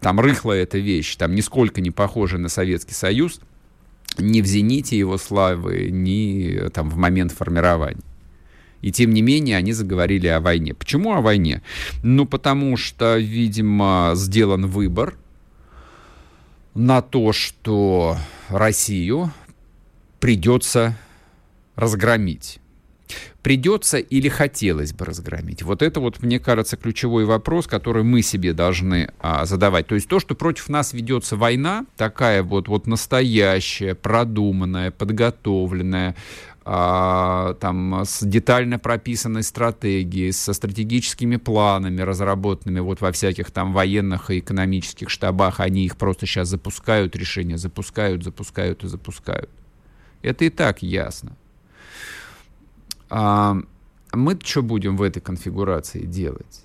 там 0.00 0.20
рыхлая 0.20 0.64
эта 0.64 0.76
вещь, 0.76 1.16
там 1.16 1.34
нисколько 1.34 1.80
не 1.80 1.90
похожа 1.90 2.36
на 2.36 2.50
Советский 2.50 2.94
Союз, 2.94 3.40
ни 4.18 4.42
в 4.42 4.46
зените 4.46 4.98
его 4.98 5.16
славы, 5.16 5.88
ни 5.90 6.68
там 6.74 6.90
в 6.90 6.96
момент 6.96 7.32
формирования. 7.32 8.02
И 8.82 8.92
тем 8.92 9.12
не 9.12 9.22
менее 9.22 9.56
они 9.56 9.72
заговорили 9.72 10.26
о 10.26 10.40
войне. 10.40 10.74
Почему 10.74 11.14
о 11.14 11.20
войне? 11.20 11.62
Ну, 12.02 12.26
потому 12.26 12.76
что, 12.76 13.16
видимо, 13.16 14.12
сделан 14.14 14.66
выбор 14.66 15.16
на 16.74 17.02
то, 17.02 17.32
что 17.32 18.16
Россию 18.48 19.32
придется 20.18 20.96
разгромить. 21.76 22.60
Придется 23.42 23.96
или 23.96 24.28
хотелось 24.28 24.92
бы 24.92 25.06
разгромить? 25.06 25.62
Вот 25.62 25.80
это 25.82 25.98
вот, 25.98 26.22
мне 26.22 26.38
кажется, 26.38 26.76
ключевой 26.76 27.24
вопрос, 27.24 27.66
который 27.66 28.02
мы 28.02 28.20
себе 28.20 28.52
должны 28.52 29.10
а, 29.18 29.46
задавать. 29.46 29.86
То 29.86 29.94
есть 29.94 30.08
то, 30.08 30.20
что 30.20 30.34
против 30.34 30.68
нас 30.68 30.92
ведется 30.92 31.36
война, 31.36 31.86
такая 31.96 32.42
вот, 32.42 32.68
вот 32.68 32.86
настоящая, 32.86 33.94
продуманная, 33.94 34.90
подготовленная, 34.90 36.16
там, 36.64 38.02
с 38.04 38.22
детально 38.22 38.78
прописанной 38.78 39.42
стратегией, 39.42 40.30
со 40.32 40.52
стратегическими 40.52 41.36
планами, 41.36 42.02
разработанными 42.02 42.80
вот 42.80 43.00
во 43.00 43.12
всяких 43.12 43.50
там 43.50 43.72
военных 43.72 44.30
и 44.30 44.40
экономических 44.40 45.08
штабах, 45.08 45.60
они 45.60 45.84
их 45.84 45.96
просто 45.96 46.26
сейчас 46.26 46.48
запускают, 46.48 47.16
решения 47.16 47.56
запускают, 47.56 48.22
запускают 48.24 48.84
и 48.84 48.88
запускают. 48.88 49.50
Это 50.22 50.44
и 50.44 50.50
так 50.50 50.82
ясно. 50.82 51.36
А, 53.08 53.56
мы 54.12 54.38
что 54.42 54.62
будем 54.62 54.96
в 54.96 55.02
этой 55.02 55.20
конфигурации 55.20 56.04
делать? 56.04 56.64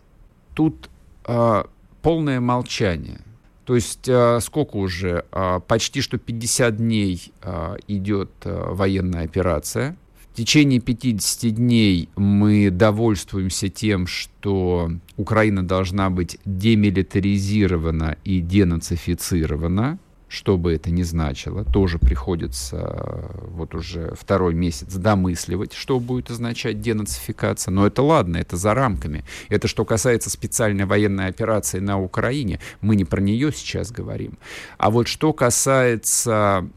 Тут 0.54 0.90
а, 1.24 1.68
полное 2.02 2.40
молчание. 2.40 3.22
То 3.65 3.75
есть 3.75 4.08
а, 4.08 4.39
сколько 4.41 4.78
уже? 4.78 5.25
А, 5.32 5.60
почти 5.60 6.01
что 6.01 6.17
50 6.17 6.78
дней 6.78 7.34
а, 7.41 7.75
идет 7.88 8.32
военная 8.43 9.25
операция. 9.25 9.97
В 10.32 10.38
течение 10.38 10.80
50 10.80 11.56
дней 11.56 12.10
мы 12.15 12.69
довольствуемся 12.69 13.69
тем, 13.69 14.06
что 14.06 14.91
Украина 15.15 15.65
должна 15.65 16.10
быть 16.10 16.38
демилитаризирована 16.45 18.17
и 18.25 18.41
денацифицирована 18.41 19.97
что 20.36 20.58
бы 20.58 20.74
это 20.74 20.91
ни 20.91 21.02
значило, 21.04 21.63
тоже 21.63 21.98
приходится 21.98 22.78
э, 22.78 23.48
вот 23.52 23.74
уже 23.74 24.13
второй 24.19 24.54
месяц 24.54 24.93
домысливать, 24.93 25.71
что 25.71 26.00
будет 26.02 26.30
означать 26.30 26.82
денацификация. 26.82 27.71
Но 27.71 27.88
это 27.88 28.02
ладно, 28.02 28.36
это 28.36 28.58
за 28.58 28.74
рамками. 28.74 29.24
Это 29.48 29.69
что 29.69 29.86
касается 29.86 30.30
специальной 30.30 30.86
военной 30.86 31.28
операции 31.28 31.80
на 31.80 32.00
Украине, 32.00 32.60
мы 32.82 32.98
не 32.98 33.06
про 33.06 33.21
нее 33.21 33.54
сейчас 33.54 33.91
говорим. 33.91 34.38
А 34.78 34.89
вот 34.89 35.08
что 35.08 35.32
касается 35.32 36.67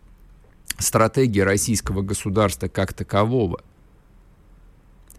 стратегии 0.79 1.41
российского 1.41 2.03
государства 2.03 2.69
как 2.69 2.93
такового, 2.93 3.61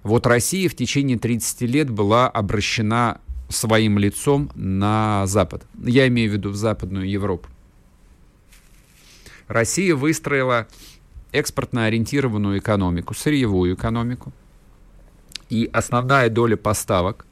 вот 0.02 0.26
Россия 0.26 0.70
в 0.70 0.76
течение 0.76 1.20
30 1.20 1.62
лет 1.64 1.90
была 1.90 2.30
обращена 2.30 3.20
своим 3.50 3.98
лицом 3.98 4.50
на 4.56 5.28
Запад. 5.28 5.66
Я 5.84 6.08
имею 6.08 6.32
в 6.32 6.34
виду 6.34 6.52
в 6.52 6.56
Западную 6.56 7.10
Европу. 7.10 7.50
Россия 9.50 9.96
выстроила 9.96 10.68
экспортно 11.32 11.86
ориентированную 11.86 12.60
экономику, 12.60 13.14
сырьевую 13.16 13.76
экономику. 13.76 14.32
И 15.50 15.68
основная 15.74 16.30
доля 16.30 16.56
поставок 16.56 17.26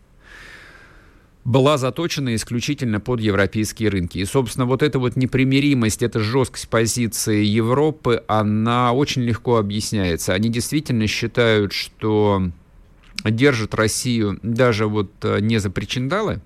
была 1.46 1.78
заточена 1.78 2.36
исключительно 2.36 3.00
под 3.00 3.22
европейские 3.22 3.90
рынки. 3.90 4.18
И, 4.18 4.26
собственно, 4.26 4.66
вот 4.66 4.82
эта 4.82 4.98
вот 5.00 5.16
непримиримость, 5.16 6.02
эта 6.02 6.20
жесткость 6.20 6.68
позиции 6.68 7.46
Европы, 7.46 8.24
она 8.28 8.92
очень 8.92 9.22
легко 9.22 9.58
объясняется. 9.58 10.34
Они 10.34 10.50
действительно 10.50 11.06
считают, 11.08 11.72
что 11.72 12.50
держат 13.24 13.76
Россию 13.76 14.40
даже 14.42 14.88
вот 14.88 15.12
э, 15.22 15.40
не 15.40 15.60
за 15.60 15.70
причиндалы, 15.70 16.42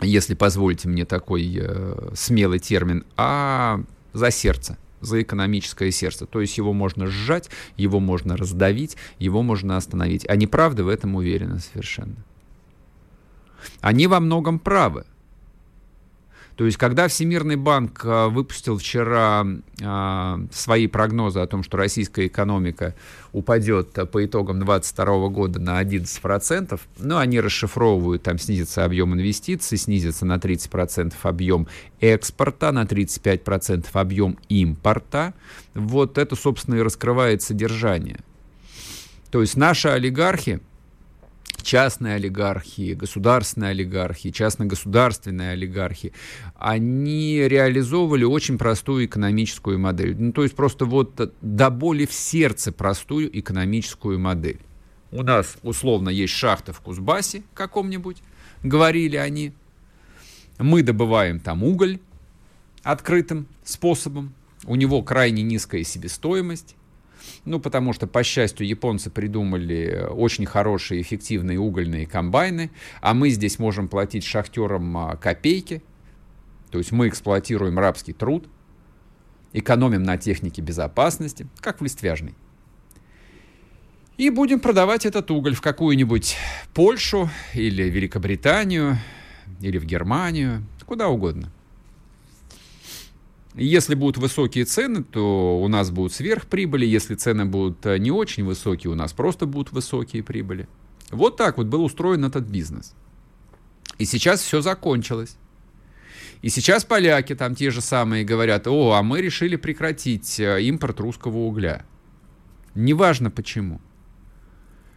если 0.00 0.34
позволите 0.34 0.88
мне 0.88 1.04
такой 1.04 1.58
э, 1.60 2.10
смелый 2.14 2.58
термин, 2.58 3.04
а 3.16 3.82
за 4.12 4.30
сердце 4.30 4.78
за 5.02 5.20
экономическое 5.20 5.90
сердце. 5.90 6.26
То 6.26 6.40
есть 6.40 6.56
его 6.58 6.72
можно 6.72 7.08
сжать, 7.08 7.50
его 7.76 8.00
можно 8.00 8.36
раздавить, 8.36 8.96
его 9.18 9.42
можно 9.42 9.76
остановить. 9.76 10.26
Они 10.28 10.46
правда 10.46 10.84
в 10.84 10.88
этом 10.88 11.16
уверены 11.16 11.58
совершенно. 11.58 12.16
Они 13.80 14.06
во 14.06 14.20
многом 14.20 14.58
правы. 14.58 15.04
То 16.56 16.66
есть, 16.66 16.76
когда 16.76 17.08
Всемирный 17.08 17.56
банк 17.56 18.02
а, 18.04 18.28
выпустил 18.28 18.78
вчера 18.78 19.46
а, 19.82 20.40
свои 20.52 20.86
прогнозы 20.86 21.40
о 21.40 21.46
том, 21.46 21.62
что 21.62 21.76
российская 21.78 22.26
экономика 22.26 22.94
упадет 23.32 23.92
по 24.10 24.24
итогам 24.24 24.58
2022 24.58 25.28
года 25.28 25.60
на 25.60 25.82
11%, 25.82 26.78
ну, 26.98 27.16
они 27.16 27.40
расшифровывают, 27.40 28.22
там 28.22 28.38
снизится 28.38 28.84
объем 28.84 29.14
инвестиций, 29.14 29.78
снизится 29.78 30.26
на 30.26 30.36
30% 30.36 31.14
объем 31.22 31.66
экспорта, 32.00 32.70
на 32.72 32.84
35% 32.84 33.86
объем 33.94 34.38
импорта. 34.48 35.32
Вот 35.74 36.18
это, 36.18 36.36
собственно, 36.36 36.76
и 36.76 36.82
раскрывает 36.82 37.42
содержание. 37.42 38.20
То 39.30 39.40
есть 39.40 39.56
наши 39.56 39.88
олигархи, 39.88 40.60
частные 41.62 42.14
олигархи, 42.16 42.94
государственные 42.94 43.70
олигархи, 43.70 44.30
частно-государственные 44.30 45.52
олигархи, 45.52 46.12
они 46.56 47.40
реализовывали 47.46 48.24
очень 48.24 48.58
простую 48.58 49.06
экономическую 49.06 49.78
модель. 49.78 50.16
Ну, 50.18 50.32
то 50.32 50.42
есть 50.42 50.54
просто 50.54 50.84
вот 50.84 51.32
до 51.40 51.70
боли 51.70 52.06
в 52.06 52.12
сердце 52.12 52.72
простую 52.72 53.38
экономическую 53.38 54.18
модель. 54.18 54.60
У 55.10 55.22
нас 55.22 55.56
условно 55.62 56.08
есть 56.08 56.32
шахта 56.32 56.72
в 56.72 56.80
Кузбассе 56.80 57.42
каком-нибудь, 57.54 58.18
говорили 58.62 59.16
они. 59.16 59.52
Мы 60.58 60.82
добываем 60.82 61.40
там 61.40 61.62
уголь 61.62 61.98
открытым 62.82 63.46
способом. 63.64 64.34
У 64.64 64.76
него 64.76 65.02
крайне 65.02 65.42
низкая 65.42 65.82
себестоимость. 65.82 66.76
Ну, 67.44 67.60
потому 67.60 67.92
что, 67.92 68.06
по 68.06 68.22
счастью, 68.22 68.66
японцы 68.66 69.10
придумали 69.10 70.06
очень 70.10 70.46
хорошие, 70.46 71.02
эффективные 71.02 71.58
угольные 71.58 72.06
комбайны, 72.06 72.70
а 73.00 73.14
мы 73.14 73.30
здесь 73.30 73.58
можем 73.58 73.88
платить 73.88 74.24
шахтерам 74.24 74.96
а, 74.96 75.16
копейки, 75.16 75.82
то 76.70 76.78
есть 76.78 76.92
мы 76.92 77.08
эксплуатируем 77.08 77.78
рабский 77.78 78.14
труд, 78.14 78.48
экономим 79.52 80.02
на 80.02 80.16
технике 80.16 80.62
безопасности, 80.62 81.46
как 81.60 81.80
в 81.80 81.84
Листвяжной. 81.84 82.34
И 84.16 84.30
будем 84.30 84.60
продавать 84.60 85.04
этот 85.04 85.30
уголь 85.30 85.54
в 85.54 85.60
какую-нибудь 85.60 86.36
Польшу 86.74 87.28
или 87.54 87.84
Великобританию, 87.84 88.98
или 89.60 89.78
в 89.78 89.84
Германию, 89.84 90.64
куда 90.86 91.08
угодно– 91.08 91.50
если 93.54 93.94
будут 93.94 94.16
высокие 94.16 94.64
цены, 94.64 95.02
то 95.02 95.60
у 95.60 95.68
нас 95.68 95.90
будут 95.90 96.12
сверхприбыли. 96.14 96.86
Если 96.86 97.14
цены 97.14 97.44
будут 97.44 97.84
э, 97.84 97.98
не 97.98 98.10
очень 98.10 98.44
высокие, 98.44 98.90
у 98.90 98.94
нас 98.94 99.12
просто 99.12 99.46
будут 99.46 99.72
высокие 99.72 100.22
прибыли. 100.22 100.68
Вот 101.10 101.36
так 101.36 101.58
вот 101.58 101.66
был 101.66 101.84
устроен 101.84 102.24
этот 102.24 102.44
бизнес. 102.44 102.94
И 103.98 104.06
сейчас 104.06 104.40
все 104.40 104.62
закончилось. 104.62 105.36
И 106.40 106.48
сейчас 106.48 106.84
поляки 106.84 107.34
там 107.34 107.54
те 107.54 107.70
же 107.70 107.80
самые 107.80 108.24
говорят, 108.24 108.66
о, 108.66 108.92
а 108.92 109.02
мы 109.02 109.20
решили 109.20 109.56
прекратить 109.56 110.40
э, 110.40 110.62
импорт 110.62 110.98
русского 111.00 111.38
угля. 111.38 111.84
Неважно 112.74 113.30
почему. 113.30 113.80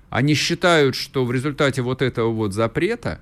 Они 0.09 0.33
считают, 0.33 0.95
что 0.95 1.25
в 1.25 1.31
результате 1.31 1.81
вот 1.81 2.01
этого 2.01 2.31
вот 2.31 2.53
запрета, 2.53 3.19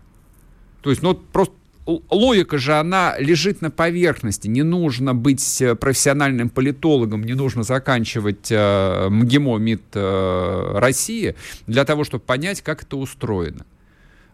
то 0.82 0.92
есть, 0.92 1.02
ну, 1.02 1.16
просто 1.16 1.56
логика 1.86 2.58
же, 2.58 2.74
она 2.74 3.16
лежит 3.18 3.62
на 3.62 3.72
поверхности. 3.72 4.48
Не 4.48 4.64
нужно 4.64 5.14
быть 5.14 5.62
э, 5.62 5.76
профессиональным 5.76 6.50
политологом, 6.50 7.24
не 7.24 7.34
нужно 7.34 7.64
заканчивать 7.64 8.48
э, 8.52 9.10
МГИМО 9.10 9.58
МИД 9.58 9.82
э, 9.94 10.72
России 10.76 11.36
для 11.68 11.86
того, 11.86 12.04
чтобы 12.04 12.24
понять, 12.24 12.62
как 12.62 12.84
это 12.84 12.98
устроено. 12.98 13.66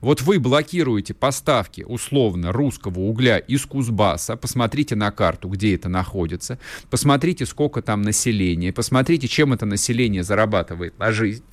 Вот 0.02 0.22
вы 0.22 0.40
блокируете 0.40 1.14
поставки, 1.14 1.82
условно, 1.82 2.54
русского 2.54 3.00
угля 3.00 3.38
из 3.38 3.66
Кузбасса, 3.66 4.38
посмотрите 4.38 4.96
на 4.96 5.12
карту, 5.12 5.50
где 5.50 5.76
это 5.76 5.90
находится, 5.90 6.58
посмотрите, 6.90 7.46
сколько 7.46 7.82
там 7.82 8.02
населения, 8.02 8.72
посмотрите, 8.72 9.28
чем 9.28 9.52
это 9.52 9.66
население 9.66 10.24
зарабатывает 10.24 10.98
на 11.00 11.12
жизнь. 11.12 11.44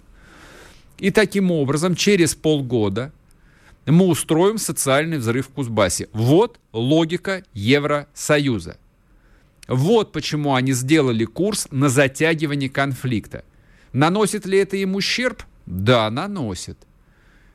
И 0.99 1.11
таким 1.11 1.51
образом, 1.51 1.97
через 1.97 2.35
полгода 2.35 3.13
мы 3.91 4.07
устроим 4.07 4.59
социальный 4.59 5.19
взрыв 5.19 5.47
в 5.47 5.51
Кузбассе. 5.51 6.09
Вот 6.13 6.59
логика 6.73 7.45
Евросоюза. 7.55 8.79
Вот 9.69 10.13
почему 10.13 10.55
они 10.55 10.73
сделали 10.73 11.25
курс 11.25 11.69
на 11.71 11.89
затягивание 11.89 12.69
конфликта. 12.69 13.45
Наносит 13.93 14.47
ли 14.47 14.59
это 14.59 14.77
им 14.77 14.95
ущерб? 14.95 15.43
Да, 15.67 16.11
наносит. 16.11 16.79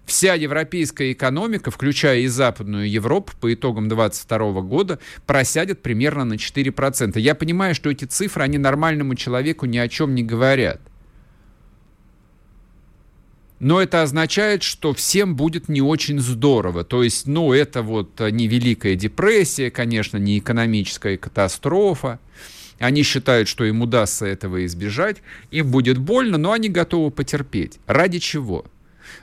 Вся 0.05 0.33
европейская 0.33 1.11
экономика, 1.11 1.71
включая 1.71 2.19
и 2.19 2.27
Западную 2.27 2.89
Европу, 2.89 3.33
по 3.39 3.53
итогам 3.53 3.87
2022 3.87 4.61
года 4.61 4.99
просядет 5.25 5.81
примерно 5.81 6.25
на 6.25 6.33
4%. 6.33 7.19
Я 7.19 7.35
понимаю, 7.35 7.75
что 7.75 7.89
эти 7.89 8.05
цифры, 8.05 8.43
они 8.43 8.57
нормальному 8.57 9.15
человеку 9.15 9.67
ни 9.67 9.77
о 9.77 9.87
чем 9.87 10.15
не 10.15 10.23
говорят 10.23 10.81
но 13.62 13.80
это 13.80 14.02
означает, 14.02 14.63
что 14.63 14.91
всем 14.91 15.36
будет 15.36 15.69
не 15.69 15.84
очень 15.84 16.19
здорово. 16.19 16.84
То 16.84 17.04
есть, 17.04 17.28
ну, 17.28 17.54
это 17.54 17.84
вот 17.84 18.19
не 18.19 18.47
Великая 18.47 18.95
депрессия, 18.95 19.69
конечно, 19.69 20.17
не 20.17 20.39
экономическая 20.39 21.15
катастрофа. 21.15 22.19
Они 22.80 23.04
считают, 23.04 23.47
что 23.47 23.63
им 23.63 23.84
удастся 23.84 24.26
этого 24.26 24.65
избежать. 24.65 25.17
Им 25.52 25.69
будет 25.69 26.00
больно, 26.00 26.39
но 26.39 26.54
они 26.54 26.69
готовы 26.69 27.12
потерпеть. 27.12 27.78
Ради 27.86 28.17
чего? 28.17 28.65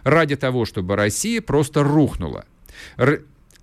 Ради 0.05 0.37
того, 0.37 0.65
чтобы 0.67 0.95
Россия 0.95 1.43
просто 1.43 1.83
рухнула 1.83 2.45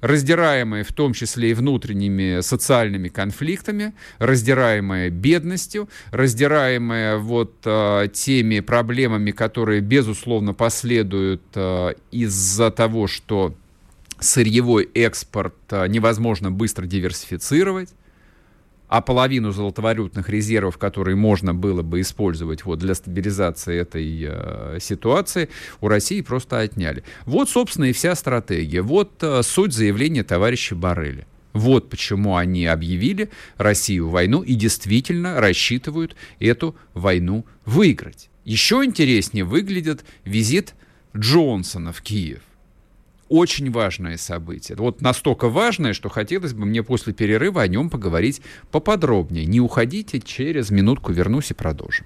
раздираемая 0.06 0.84
в 0.84 0.94
том 0.94 1.14
числе 1.14 1.52
и 1.52 1.54
внутренними 1.56 2.42
социальными 2.42 3.08
конфликтами, 3.08 3.94
раздираемая 4.20 5.10
бедностью, 5.10 5.90
раздираемая 6.12 7.18
вот 7.18 7.56
э, 7.66 8.08
теми 8.14 8.60
проблемами, 8.60 9.32
которые, 9.32 9.82
безусловно, 9.82 10.54
последуют 10.54 11.42
э, 11.56 11.94
из-за 12.12 12.70
того, 12.70 13.08
что 13.08 13.56
сырьевой 14.20 14.88
экспорт 14.94 15.56
э, 15.72 15.88
невозможно 15.88 16.52
быстро 16.52 16.86
диверсифицировать, 16.86 17.90
а 18.88 19.02
половину 19.02 19.52
золотовалютных 19.52 20.30
резервов, 20.30 20.78
которые 20.78 21.16
можно 21.16 21.54
было 21.54 21.82
бы 21.82 22.02
использовать 22.02 22.66
вот 22.66 22.80
для 22.80 22.96
стабилизации 22.96 23.80
этой 23.80 24.26
э, 24.28 24.78
ситуации, 24.80 25.50
у 25.82 25.88
России 25.88 26.22
просто 26.22 26.60
отняли. 26.60 27.04
Вот, 27.26 27.50
собственно, 27.50 27.86
и 27.86 27.94
вся 27.94 28.16
стратегия. 28.16 28.82
Вот 28.82 29.12
э, 29.22 29.42
суть 29.44 29.74
заявления 29.74 30.24
товарища 30.24 30.76
Барреля. 30.76 31.26
Вот 31.54 31.90
почему 31.90 32.36
они 32.36 32.66
объявили 32.66 33.30
Россию 33.58 34.10
войну 34.10 34.42
и 34.42 34.56
действительно 34.56 35.40
рассчитывают 35.40 36.16
эту 36.40 36.76
войну 36.94 37.46
выиграть. 37.66 38.30
Еще 38.44 38.84
интереснее 38.84 39.46
выглядит 39.46 40.04
визит 40.26 40.76
Джонсона 41.16 41.94
в 41.94 42.02
Киев 42.02 42.42
очень 43.30 43.72
важное 43.72 44.18
событие. 44.18 44.78
Вот 44.78 45.02
настолько 45.02 45.50
важное, 45.50 45.94
что 45.94 46.10
хотелось 46.10 46.54
бы 46.54 46.66
мне 46.66 46.84
после 46.84 47.14
перерыва 47.14 47.62
о 47.62 47.68
нем 47.68 47.90
поговорить 47.90 48.42
поподробнее. 48.72 49.46
Не 49.46 49.60
уходите, 49.60 50.20
через 50.20 50.70
минутку 50.70 51.12
вернусь 51.12 51.52
и 51.52 51.54
продолжим. 51.54 52.06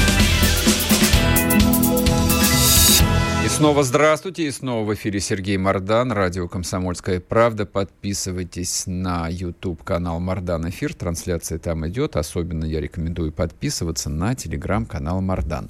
Снова 3.61 3.83
здравствуйте, 3.83 4.47
и 4.47 4.51
снова 4.51 4.83
в 4.83 4.93
эфире 4.95 5.19
Сергей 5.19 5.55
Мордан, 5.55 6.11
радио 6.11 6.47
«Комсомольская 6.47 7.19
правда». 7.19 7.67
Подписывайтесь 7.67 8.85
на 8.87 9.27
YouTube-канал 9.27 10.19
Мордан 10.19 10.67
Эфир, 10.69 10.95
трансляция 10.95 11.59
там 11.59 11.87
идет. 11.87 12.15
Особенно 12.15 12.65
я 12.65 12.81
рекомендую 12.81 13.31
подписываться 13.31 14.09
на 14.09 14.33
телеграм-канал 14.33 15.21
Мордан. 15.21 15.69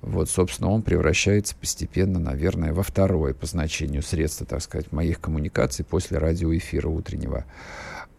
Вот, 0.00 0.30
собственно, 0.30 0.70
он 0.70 0.80
превращается 0.80 1.54
постепенно, 1.54 2.18
наверное, 2.18 2.72
во 2.72 2.82
второе 2.82 3.34
по 3.34 3.44
значению 3.44 4.02
средства, 4.02 4.46
так 4.46 4.62
сказать, 4.62 4.90
моих 4.90 5.20
коммуникаций 5.20 5.84
после 5.84 6.16
радиоэфира 6.16 6.88
утреннего. 6.88 7.44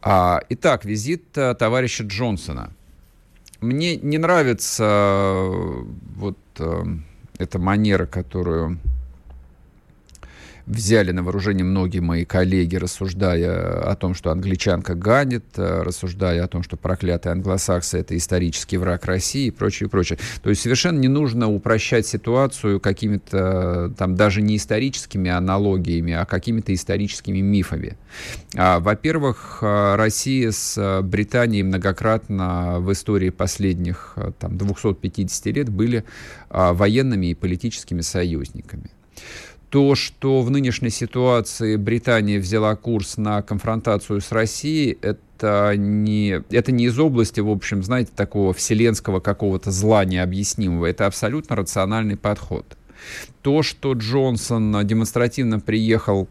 А, 0.03 0.41
итак, 0.49 0.86
визит 0.86 1.36
а, 1.36 1.55
товарища 1.55 2.03
Джонсона. 2.03 2.72
Мне 3.61 3.95
не 3.95 4.20
нравится 4.20 4.84
а, 4.86 5.88
вот 6.15 6.38
а, 6.59 6.84
эта 7.39 7.57
манера, 7.57 8.05
которую 8.05 8.78
взяли 10.68 11.11
на 11.11 11.24
вооружение 11.24 11.63
многие 11.63 11.99
мои 11.99 12.26
коллеги, 12.26 12.76
рассуждая 12.76 13.89
о 13.89 13.95
том, 13.95 14.13
что 14.13 14.32
англичанка 14.32 14.95
ганит, 14.95 15.45
э, 15.55 15.82
рассуждая 15.82 16.43
о 16.43 16.47
том, 16.47 16.61
что 16.61 16.76
проклятые 16.76 17.32
англосаксы— 17.32 17.97
это 17.99 18.15
исторический 18.18 18.78
враг 18.78 19.05
России 19.05 19.47
и 19.47 19.51
прочее, 19.51 19.88
и 19.88 19.89
прочее. 19.89 20.20
То 20.43 20.49
есть 20.49 20.61
совершенно 20.61 20.99
не 20.99 21.07
нужно 21.07 21.49
упрощать 21.49 22.05
ситуацию 22.05 22.80
какими-то 22.80 23.93
там 23.97 24.15
даже 24.15 24.41
не 24.41 24.57
историческими 24.57 25.32
аналогиями, 25.32 26.13
а 26.13 26.26
какими-то 26.26 26.74
историческими 26.74 27.39
мифами. 27.39 27.97
А, 28.55 28.80
во-первых, 28.80 29.59
э, 29.61 29.95
Россия 29.95 30.51
с 30.51 31.01
Британией 31.01 31.63
многократно 31.63 32.80
в 32.80 32.91
истории 32.91 33.30
последних 33.30 34.13
э, 34.18 34.32
там, 34.38 34.57
250 34.57 35.45
лет 35.47 35.70
были 35.70 36.03
а, 36.49 36.74
военными 36.74 37.28
и 37.28 37.36
политическими 37.36 38.01
союзниками 38.01 38.91
то, 39.70 39.95
что 39.95 40.41
в 40.41 40.49
нынешней 40.49 40.89
ситуации 40.89 41.76
Британия 41.76 42.39
взяла 42.39 42.76
курс 42.76 43.18
на 43.18 43.41
конфронтацию 43.41 44.22
с 44.22 44.32
Россией, 44.32 44.97
это 45.01 45.74
не, 45.76 46.41
это 46.49 46.72
не 46.72 46.86
из 46.86 46.97
области, 46.97 47.41
в 47.41 47.49
общем, 47.49 47.84
знаете, 47.84 48.11
такого 48.15 48.53
вселенского 48.53 49.20
какого-то 49.20 49.72
зла 49.72 50.05
необъяснимого. 50.05 50.86
Это 50.86 51.05
абсолютно 51.05 51.55
рациональный 51.55 52.15
подход. 52.15 52.65
То, 53.41 53.61
что 53.61 53.93
Джонсон 53.93 54.86
демонстративно 54.86 55.59
приехал 55.59 56.28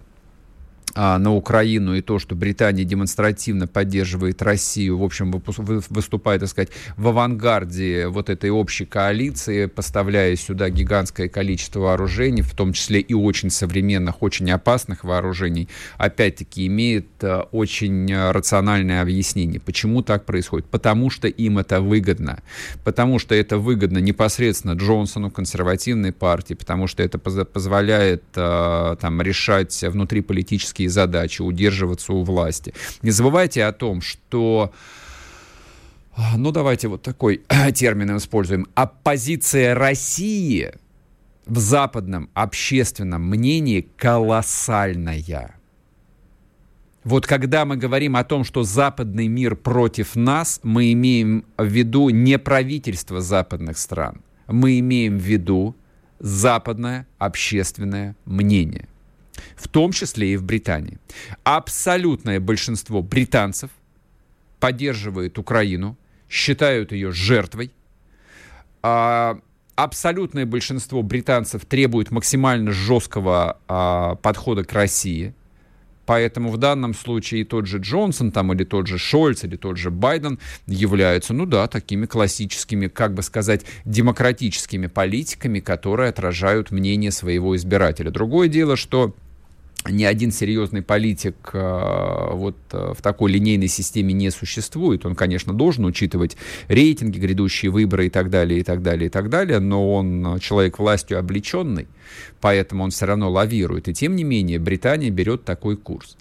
а, 0.99 1.19
на 1.19 1.35
Украину 1.35 1.95
и 1.95 2.01
то, 2.01 2.19
что 2.19 2.35
Британия 2.35 2.85
демонстративно 2.85 3.67
поддерживает 3.67 4.41
Россию, 4.41 4.97
в 4.97 5.05
общем, 5.05 5.31
выступает, 5.31 6.41
так 6.41 6.49
сказать, 6.49 6.71
в 6.97 7.09
авангарде 7.09 8.09
вот 8.09 8.31
этой 8.31 8.49
общей 8.49 8.87
коалиции, 8.87 9.67
поставляя 9.67 10.35
сюда 10.37 10.71
гигантское 10.71 11.29
количество 11.29 11.81
вооружений, 11.81 12.41
в 12.41 12.55
том 12.55 12.73
числе 12.73 13.01
и 13.01 13.13
очень 13.13 13.51
современных, 13.51 14.23
очень 14.23 14.51
опасных 14.51 15.05
вооружений, 15.05 15.69
опять-таки 15.99 16.67
имеет 16.67 17.07
а, 17.23 17.43
очень 17.53 18.11
рациональное 18.31 19.03
объяснение. 19.03 19.61
Почему 19.61 20.01
так 20.01 20.25
происходит? 20.25 20.67
Потому 20.67 21.11
что 21.11 21.29
им 21.29 21.59
это 21.59 21.83
выгодно. 21.83 22.43
Потому 22.85 23.19
что 23.19 23.35
это 23.35 23.59
выгодно 23.59 23.99
непосредственно 23.99 24.73
Джонсону, 24.73 25.31
консервативной 25.31 26.13
партии, 26.13 26.55
потому 26.55 26.87
что 26.87 27.03
это 27.03 27.19
позволяет 27.19 28.25
а, 28.35 28.97
там 28.97 29.21
решать 29.21 29.83
внутриполитические 29.83 30.86
политические 30.87 30.91
задачи, 30.91 31.43
удерживаться 31.43 32.13
у 32.13 32.23
власти. 32.23 32.73
Не 33.03 33.11
забывайте 33.11 33.65
о 33.65 33.73
том, 33.73 34.01
что 34.01 34.73
ну 36.37 36.51
давайте 36.53 36.89
вот 36.89 37.03
такой 37.03 37.43
термин 37.75 38.17
используем. 38.17 38.67
Оппозиция 38.75 39.75
России 39.75 40.73
в 41.47 41.59
западном 41.59 42.29
общественном 42.35 43.23
мнении 43.23 43.89
колоссальная. 43.97 45.55
Вот 47.05 47.27
когда 47.27 47.65
мы 47.65 47.77
говорим 47.77 48.17
о 48.17 48.25
том, 48.25 48.45
что 48.45 48.65
западный 48.65 49.29
мир 49.29 49.55
против 49.55 50.17
нас, 50.17 50.61
мы 50.65 50.93
имеем 50.93 51.45
в 51.57 51.67
виду 51.67 52.11
не 52.11 52.39
правительство 52.39 53.21
западных 53.21 53.79
стран, 53.79 54.21
мы 54.49 54.81
имеем 54.81 55.19
в 55.19 55.23
виду 55.23 55.75
западное 56.19 57.07
общественное 57.19 58.17
мнение 58.25 58.89
в 59.55 59.69
том 59.69 59.93
числе 59.93 60.35
и 60.35 60.37
в 60.37 60.43
Британии. 60.43 60.99
Абсолютное 61.45 62.41
большинство 62.41 63.03
британцев 63.03 63.71
поддерживает 64.61 65.39
Украину, 65.39 65.97
считают 66.29 66.93
ее 66.93 67.13
жертвой. 67.13 67.71
А, 68.83 69.39
абсолютное 69.75 70.47
большинство 70.47 71.03
британцев 71.03 71.65
требует 71.65 72.11
максимально 72.11 72.73
жесткого 72.73 73.59
а, 73.69 74.17
подхода 74.17 74.65
к 74.65 74.73
России. 74.73 75.35
Поэтому 76.07 76.51
в 76.51 76.57
данном 76.57 76.95
случае 76.95 77.41
и 77.41 77.45
тот 77.45 77.67
же 77.67 77.79
Джонсон, 77.79 78.31
там, 78.31 78.53
или 78.53 78.63
тот 78.63 78.87
же 78.87 78.97
Шольц, 78.97 79.43
или 79.43 79.57
тот 79.57 79.77
же 79.77 79.91
Байден 79.91 80.39
являются, 80.67 81.35
ну 81.35 81.47
да, 81.47 81.67
такими 81.67 82.07
классическими, 82.07 82.87
как 82.87 83.13
бы 83.13 83.23
сказать, 83.23 83.67
демократическими 83.85 84.87
политиками, 84.87 85.59
которые 85.59 86.11
отражают 86.11 86.71
мнение 86.71 87.11
своего 87.11 87.57
избирателя. 87.57 88.11
Другое 88.13 88.47
дело, 88.47 88.77
что 88.77 89.17
ни 89.91 90.05
один 90.05 90.33
серьезный 90.33 90.83
политик 90.83 91.51
э, 91.53 92.31
вот 92.33 92.57
э, 92.73 92.93
в 92.97 93.03
такой 93.03 93.33
линейной 93.33 93.69
системе 93.69 94.13
не 94.13 94.31
существует. 94.31 95.07
Он, 95.07 95.15
конечно, 95.15 95.53
должен 95.53 95.85
учитывать 95.85 96.37
рейтинги, 96.69 97.19
грядущие 97.19 97.71
выборы 97.71 98.07
и 98.07 98.11
так 98.11 98.31
далее, 98.31 98.61
и 98.61 98.63
так 98.63 98.83
далее, 98.83 99.07
и 99.07 99.11
так 99.11 99.29
далее, 99.29 99.59
но 99.59 99.95
он 99.95 100.39
человек 100.41 100.79
властью 100.79 101.19
облеченный, 101.19 101.89
поэтому 102.41 102.85
он 102.85 102.91
все 102.91 103.07
равно 103.07 103.31
лавирует. 103.31 103.89
И 103.89 103.95
тем 103.95 104.17
не 104.17 104.25
менее 104.25 104.59
Британия 104.59 105.11
берет 105.11 105.45
такой 105.45 105.77
курс. 105.77 106.17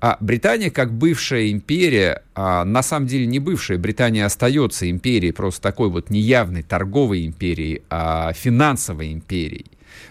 А 0.00 0.18
Британия, 0.20 0.70
как 0.70 0.92
бывшая 0.92 1.50
империя, 1.50 2.22
а 2.34 2.64
на 2.64 2.82
самом 2.82 3.06
деле 3.06 3.26
не 3.26 3.38
бывшая, 3.38 3.78
Британия 3.78 4.26
остается 4.26 4.90
империей, 4.90 5.32
просто 5.32 5.62
такой 5.62 5.88
вот 5.88 6.10
неявной 6.10 6.62
торговой 6.62 7.24
империей, 7.24 7.82
а 7.88 8.32
финансовой 8.34 9.12
империей 9.12 9.66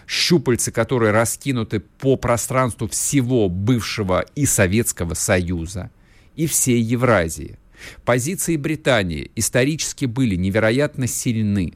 щупальцы, 0.06 0.70
которые 0.70 1.12
раскинуты 1.12 1.80
по 1.80 2.16
пространству 2.16 2.88
всего 2.88 3.48
бывшего 3.48 4.24
и 4.34 4.46
Советского 4.46 5.14
Союза, 5.14 5.90
и 6.36 6.46
всей 6.46 6.80
Евразии. 6.80 7.58
Позиции 8.04 8.56
Британии 8.56 9.30
исторически 9.34 10.06
были 10.06 10.36
невероятно 10.36 11.06
сильны. 11.06 11.74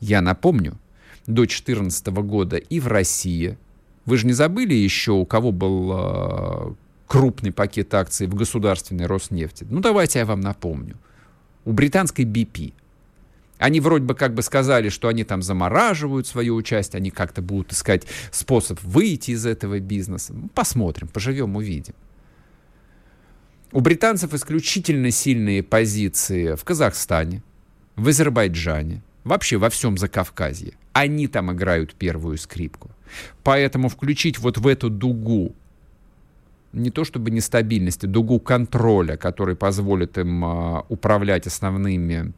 Я 0.00 0.20
напомню, 0.20 0.78
до 1.26 1.42
2014 1.42 2.06
года 2.08 2.56
и 2.56 2.80
в 2.80 2.86
России. 2.86 3.56
Вы 4.04 4.16
же 4.16 4.26
не 4.26 4.32
забыли 4.32 4.74
еще, 4.74 5.12
у 5.12 5.24
кого 5.24 5.52
был 5.52 5.92
э, 5.92 6.74
крупный 7.06 7.52
пакет 7.52 7.94
акций 7.94 8.26
в 8.26 8.34
государственной 8.34 9.06
Роснефти? 9.06 9.66
Ну, 9.68 9.80
давайте 9.80 10.18
я 10.18 10.26
вам 10.26 10.40
напомню. 10.40 10.96
У 11.64 11.72
британской 11.72 12.24
BP– 12.24 12.72
они 13.60 13.78
вроде 13.80 14.04
бы 14.04 14.14
как 14.14 14.34
бы 14.34 14.42
сказали, 14.42 14.88
что 14.88 15.08
они 15.08 15.22
там 15.22 15.42
замораживают 15.42 16.26
свое 16.26 16.52
участие, 16.52 16.98
они 16.98 17.10
как-то 17.10 17.42
будут 17.42 17.72
искать 17.72 18.06
способ 18.32 18.82
выйти 18.82 19.32
из 19.32 19.46
этого 19.46 19.78
бизнеса. 19.78 20.32
Ну, 20.32 20.48
посмотрим, 20.48 21.08
поживем, 21.08 21.54
увидим. 21.56 21.94
У 23.72 23.80
британцев 23.80 24.34
исключительно 24.34 25.10
сильные 25.10 25.62
позиции 25.62 26.56
в 26.56 26.64
Казахстане, 26.64 27.42
в 27.94 28.08
Азербайджане, 28.08 29.02
вообще 29.24 29.58
во 29.58 29.68
всем 29.68 29.96
Закавказье. 29.96 30.72
Они 30.92 31.28
там 31.28 31.52
играют 31.52 31.94
первую 31.94 32.38
скрипку. 32.38 32.90
Поэтому 33.44 33.88
включить 33.88 34.38
вот 34.38 34.58
в 34.58 34.66
эту 34.66 34.90
дугу 34.90 35.54
не 36.72 36.90
то 36.90 37.04
чтобы 37.04 37.30
нестабильности, 37.30 38.06
дугу 38.06 38.38
контроля, 38.38 39.16
который 39.16 39.56
позволит 39.56 40.18
им 40.18 40.44
а, 40.44 40.86
управлять 40.88 41.46
основными 41.46 42.14
а, 42.14 42.32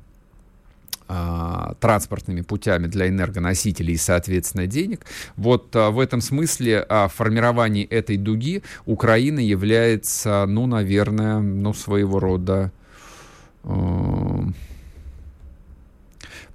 транспортными 1.81 2.41
путями 2.41 2.87
для 2.87 3.09
энергоносителей 3.09 3.95
и, 3.95 3.99
соответственно, 3.99 4.67
денег. 4.67 5.05
Вот 5.37 5.75
а, 5.77 5.91
в 5.91 5.99
этом 5.99 6.21
смысле 6.21 6.85
а, 6.89 7.09
формирование 7.09 7.85
этой 7.85 8.17
дуги 8.17 8.63
Украина 8.87 9.41
является, 9.41 10.45
ну, 10.47 10.67
наверное, 10.67 11.41
ну, 11.41 11.75
своего 11.75 12.19
рода 12.19 12.73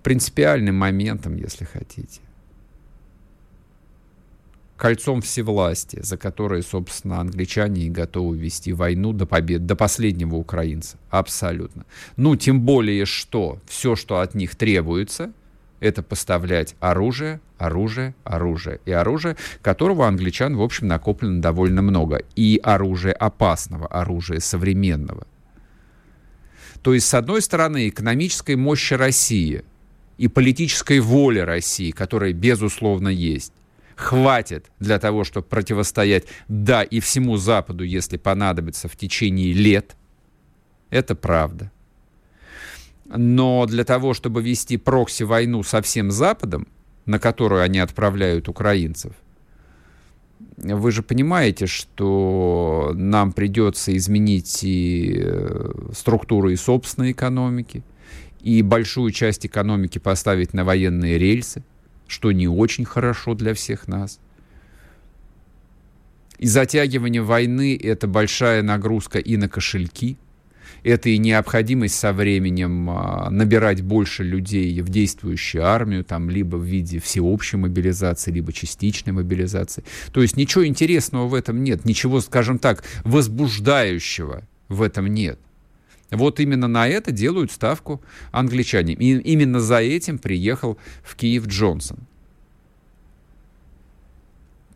принципиальным 0.04 0.76
моментом, 0.76 1.38
если 1.38 1.64
хотите 1.64 2.20
кольцом 4.78 5.22
всевластия, 5.22 6.04
за 6.04 6.18
которое, 6.18 6.62
собственно, 6.62 7.20
англичане 7.20 7.88
и 7.88 7.90
готовы 7.90 8.38
вести 8.38 8.72
войну 8.72 9.12
до 9.12 9.26
побед, 9.26 9.66
до 9.66 9.76
последнего 9.76 10.36
украинца. 10.36 10.98
Абсолютно. 11.10 11.86
Ну, 12.16 12.36
тем 12.36 12.62
более, 12.62 13.06
что 13.06 13.60
все, 13.66 13.96
что 13.96 14.20
от 14.20 14.36
них 14.36 14.56
требуется, 14.56 15.34
это 15.80 16.02
поставлять 16.04 16.76
оружие, 16.80 17.42
оружие, 17.58 18.16
оружие. 18.24 18.80
И 18.86 18.92
оружие, 18.92 19.36
которого 19.62 20.08
англичан, 20.08 20.56
в 20.56 20.62
общем, 20.62 20.88
накоплено 20.88 21.42
довольно 21.42 21.82
много. 21.82 22.24
И 22.36 22.60
оружие 22.64 23.14
опасного, 23.14 23.88
оружие 23.88 24.40
современного. 24.40 25.28
То 26.82 26.94
есть, 26.94 27.08
с 27.08 27.14
одной 27.14 27.42
стороны, 27.42 27.90
экономической 27.90 28.56
мощи 28.56 28.94
России 28.94 29.64
и 30.18 30.28
политической 30.28 31.00
воли 31.00 31.40
России, 31.40 31.92
которая, 31.92 32.34
безусловно, 32.34 33.10
есть, 33.10 33.54
хватит 33.98 34.72
для 34.80 35.00
того, 35.00 35.24
чтобы 35.24 35.48
противостоять, 35.48 36.26
да, 36.48 36.84
и 36.84 37.00
всему 37.00 37.38
Западу, 37.38 37.84
если 37.84 38.18
понадобится, 38.18 38.88
в 38.88 38.96
течение 38.96 39.52
лет. 39.52 39.98
Это 40.90 41.16
правда. 41.16 41.72
Но 43.06 43.66
для 43.66 43.84
того, 43.84 44.14
чтобы 44.14 44.42
вести 44.42 44.78
прокси-войну 44.78 45.64
со 45.64 45.82
всем 45.82 46.12
Западом, 46.12 46.68
на 47.06 47.20
которую 47.20 47.64
они 47.64 47.80
отправляют 47.80 48.48
украинцев, 48.48 49.14
вы 50.58 50.92
же 50.92 51.02
понимаете, 51.02 51.66
что 51.66 52.92
нам 52.96 53.32
придется 53.32 53.96
изменить 53.96 54.64
и 54.64 55.22
э, 55.24 55.72
структуру 55.96 56.50
и 56.50 56.56
собственной 56.56 57.12
экономики, 57.12 57.84
и 58.42 58.62
большую 58.62 59.12
часть 59.12 59.46
экономики 59.46 59.98
поставить 59.98 60.54
на 60.54 60.64
военные 60.64 61.18
рельсы, 61.18 61.64
что 62.08 62.32
не 62.32 62.48
очень 62.48 62.86
хорошо 62.86 63.34
для 63.34 63.54
всех 63.54 63.88
нас. 63.88 64.20
И 66.40 66.48
затягивание 66.48 67.22
войны– 67.22 67.80
это 67.84 68.08
большая 68.08 68.62
нагрузка 68.62 69.20
и 69.20 69.38
на 69.38 69.50
кошельки– 69.50 70.18
это 70.84 71.10
и 71.10 71.18
необходимость 71.18 71.96
со 71.96 72.14
временем 72.14 72.90
а, 72.90 73.30
набирать 73.30 73.82
больше 73.82 74.24
людей 74.24 74.80
в 74.82 74.90
действующую 74.90 75.66
армию, 75.66 76.04
там, 76.04 76.30
либо 76.30 76.56
в 76.56 76.64
виде 76.64 77.00
всеобщей 77.00 77.58
мобилизации, 77.58 78.32
либо 78.32 78.54
частичной 78.54 79.14
мобилизации. 79.14 79.84
То 80.12 80.22
есть 80.22 80.38
ничего 80.38 80.66
интересного 80.66 81.28
в 81.28 81.34
этом 81.34 81.64
нет, 81.64 81.86
ничего, 81.86 82.22
скажем 82.22 82.60
так, 82.60 82.84
возбуждающего 83.04 84.44
в 84.70 84.82
этом 84.82 85.08
нет. 85.08 85.40
Вот 86.12 86.40
именно 86.40 86.68
на 86.68 86.88
это 86.88 87.12
делают 87.12 87.52
ставку 87.52 88.02
англичане. 88.32 88.94
И 88.94 89.18
именно 89.18 89.60
за 89.60 89.80
этим 89.80 90.18
приехал 90.18 90.78
в 91.04 91.16
Киев 91.16 91.48
Джонсон. 91.48 92.00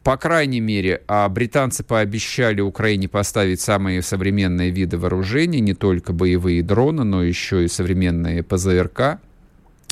По 0.04 0.18
крайней 0.18 0.62
мере, 0.62 1.04
а 1.08 1.30
британцы 1.30 1.84
пообещали 1.84 2.60
Украине 2.60 3.08
поставить 3.08 3.62
самые 3.62 4.02
современные 4.02 4.72
виды 4.72 4.98
вооружений, 4.98 5.60
не 5.60 5.76
только 5.76 6.12
боевые 6.12 6.64
дроны, 6.64 7.04
но 7.04 7.24
еще 7.24 7.66
и 7.66 7.68
современные 7.68 8.42
ПЗРК. 8.42 9.20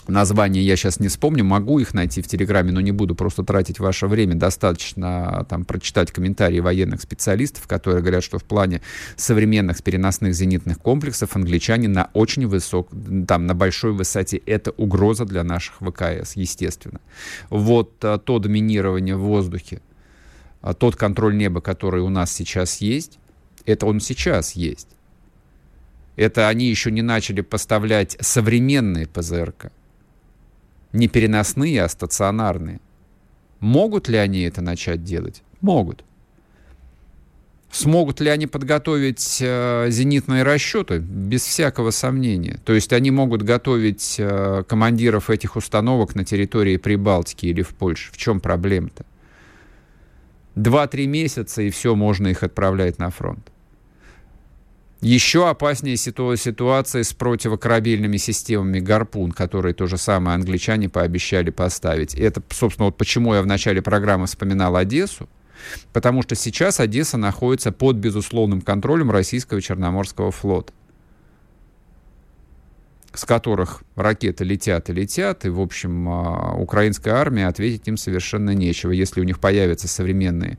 Названия 0.10 0.62
я 0.62 0.76
сейчас 0.76 1.00
не 1.00 1.08
вспомню, 1.08 1.44
могу 1.44 1.80
их 1.80 1.94
найти 1.94 2.22
в 2.22 2.28
Телеграме, 2.28 2.72
но 2.72 2.82
не 2.82 2.92
буду 2.92 3.16
просто 3.16 3.44
тратить 3.44 3.80
ваше 3.80 4.08
время. 4.08 4.36
Достаточно 4.36 5.46
там 5.50 5.66
прочитать 5.66 6.12
комментарии 6.12 6.60
военных 6.60 7.02
специалистов, 7.02 7.68
которые 7.68 8.02
говорят, 8.02 8.24
что 8.24 8.40
в 8.40 8.44
плане 8.44 8.82
современных 9.16 9.82
переносных 9.84 10.34
зенитных 10.34 10.80
комплексов 10.80 11.36
англичане 11.36 11.88
на 11.88 12.10
очень 12.14 12.48
высок, 12.48 12.90
там 13.28 13.46
на 13.46 13.54
большой 13.54 13.92
высоте. 13.92 14.38
Это 14.38 14.72
угроза 14.72 15.26
для 15.26 15.44
наших 15.44 15.76
ВКС, 15.76 16.36
естественно. 16.36 17.00
Вот 17.50 17.94
а, 18.04 18.18
то 18.18 18.40
доминирование 18.40 19.16
в 19.16 19.22
воздухе, 19.22 19.82
а 20.62 20.74
тот 20.74 20.96
контроль 20.96 21.38
неба, 21.38 21.62
который 21.62 22.02
у 22.02 22.10
нас 22.10 22.32
сейчас 22.32 22.82
есть, 22.82 23.20
это 23.66 23.86
он 23.86 24.00
сейчас 24.00 24.54
есть. 24.54 24.90
Это 26.16 26.50
они 26.50 26.68
еще 26.68 26.92
не 26.92 27.02
начали 27.02 27.42
поставлять 27.42 28.18
современные 28.20 29.08
ПЗРК. 29.08 29.72
Не 30.94 31.08
переносные, 31.08 31.84
а 31.84 31.90
стационарные. 31.90 32.80
Могут 33.60 34.08
ли 34.08 34.18
они 34.18 34.42
это 34.42 34.62
начать 34.62 35.04
делать? 35.04 35.44
Могут. 35.62 36.04
Смогут 37.72 38.20
ли 38.20 38.30
они 38.30 38.48
подготовить 38.48 39.38
э, 39.42 39.88
зенитные 39.90 40.42
расчеты? 40.42 40.98
Без 40.98 41.44
всякого 41.44 41.92
сомнения. 41.92 42.60
То 42.66 42.74
есть 42.74 42.94
они 42.94 43.12
могут 43.12 43.44
готовить 43.44 44.16
э, 44.18 44.64
командиров 44.68 45.30
этих 45.30 45.56
установок 45.56 46.16
на 46.16 46.26
территории 46.26 46.78
Прибалтики 46.78 47.46
или 47.46 47.62
в 47.62 47.70
Польше. 47.70 48.12
В 48.12 48.18
чем 48.18 48.40
проблема-то? 48.40 49.06
2-3 50.56 51.06
месяца, 51.06 51.62
и 51.62 51.70
все, 51.70 51.94
можно 51.96 52.28
их 52.28 52.42
отправлять 52.42 52.98
на 52.98 53.12
фронт. 53.12 53.52
Еще 55.02 55.48
опаснее 55.48 55.96
ситуация 55.96 57.04
с 57.04 57.14
противокорабельными 57.14 58.18
системами 58.18 58.80
«Гарпун», 58.80 59.32
которые 59.32 59.74
то 59.74 59.88
же 59.88 59.98
самое 59.98 60.36
англичане 60.36 60.90
пообещали 60.90 61.52
поставить. 61.52 62.16
И 62.16 62.22
это, 62.22 62.44
собственно, 62.50 62.88
вот 62.88 62.98
почему 62.98 63.34
я 63.34 63.42
в 63.42 63.48
начале 63.48 63.82
программы 63.82 64.26
вспоминал 64.26 64.76
Одессу, 64.76 65.30
потому 65.94 66.22
что 66.22 66.36
сейчас 66.36 66.82
Одесса 66.82 67.18
находится 67.18 67.72
под 67.72 67.96
безусловным 67.96 68.60
контролем 68.60 69.10
российского 69.10 69.62
Черноморского 69.62 70.32
флота 70.32 70.74
с 73.14 73.26
которых 73.26 73.84
ракеты 73.96 74.44
летят 74.44 74.90
и 74.90 74.94
летят, 74.94 75.44
и, 75.46 75.50
в 75.50 75.60
общем, 75.60 76.08
а, 76.08 76.54
украинская 76.56 77.16
армия 77.16 77.48
ответить 77.48 77.88
им 77.88 77.98
совершенно 77.98 78.52
нечего. 78.52 78.92
Если 78.92 79.20
у 79.20 79.24
них 79.24 79.40
появятся 79.40 79.88
современные 79.88 80.58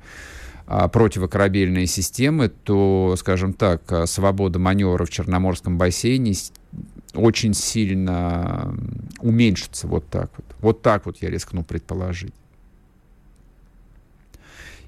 противокорабельные 0.89 1.87
системы, 1.87 2.49
то, 2.49 3.15
скажем 3.19 3.53
так, 3.53 3.91
а, 3.91 4.07
свобода 4.07 4.59
маневра 4.59 5.05
в 5.05 5.11
Черноморском 5.11 5.79
бассейне 5.79 6.35
очень 7.15 7.55
сильно 7.55 8.73
уменьшится 9.19 9.89
вот 9.89 10.07
так 10.09 10.31
вот. 10.37 10.47
Вот 10.61 10.83
так 10.83 11.07
вот 11.07 11.17
я 11.23 11.31
рискну 11.31 11.65
предположить. 11.65 12.35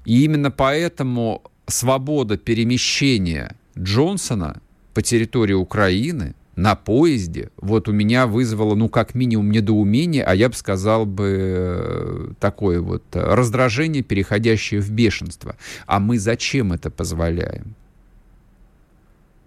И 0.05 0.23
именно 0.23 0.51
поэтому 0.51 1.43
свобода 1.67 2.37
перемещения 2.37 3.55
Джонсона 3.77 4.61
по 4.93 5.01
территории 5.01 5.53
Украины– 5.53 6.33
на 6.55 6.75
поезде, 6.75 7.49
вот 7.57 7.87
у 7.87 7.91
меня 7.91 8.27
вызвало, 8.27 8.75
ну, 8.75 8.87
как 8.87 9.15
минимум, 9.15 9.51
недоумение, 9.51 10.23
а 10.23 10.35
я 10.35 10.49
бы 10.49 10.55
сказал 10.55 11.05
бы 11.05 11.35
э, 11.39 12.27
такое 12.39 12.79
вот 12.79 13.03
раздражение, 13.11 14.03
переходящее 14.03 14.81
в 14.81 14.91
бешенство. 14.91 15.55
А 15.87 15.99
мы 15.99 16.19
зачем 16.19 16.71
это 16.71 16.91
позволяем? 16.91 17.75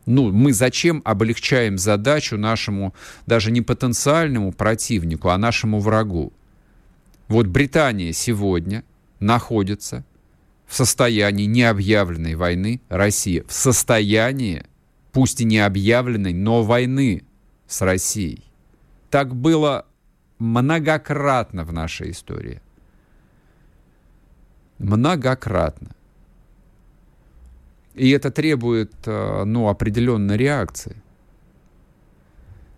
Ну, 0.05 0.33
мы 0.33 0.53
зачем 0.53 1.03
облегчаем 1.05 1.79
задачу 1.79 2.37
нашему 2.37 2.95
даже 3.27 3.51
не 3.51 3.61
потенциальному 3.61 4.53
противнику, 4.53 5.29
а 5.29 5.39
нашему 5.39 5.81
врагу? 5.81 6.33
Вот 7.29 7.47
Британия 7.47 8.13
сегодня 8.13 8.85
находится 9.19 10.05
в 10.67 10.75
состоянии 10.75 11.47
необъявленной 11.47 12.35
войны, 12.35 12.81
Россия 12.89 13.45
в 13.47 13.53
состоянии 13.53 14.65
пусть 15.17 15.41
и 15.41 15.47
не 15.47 15.61
объявленной, 15.61 16.35
но 16.35 16.63
войны 16.63 17.23
с 17.67 17.81
Россией. 17.81 18.45
Так 19.09 19.35
было 19.35 19.87
многократно 20.39 21.65
в 21.65 21.73
нашей 21.73 22.11
истории. 22.11 22.61
Многократно. 24.79 25.97
И 27.95 28.11
это 28.11 28.31
требует 28.31 28.93
э, 29.07 29.45
ну, 29.47 29.69
определенной 29.69 30.37
реакции. 30.37 31.03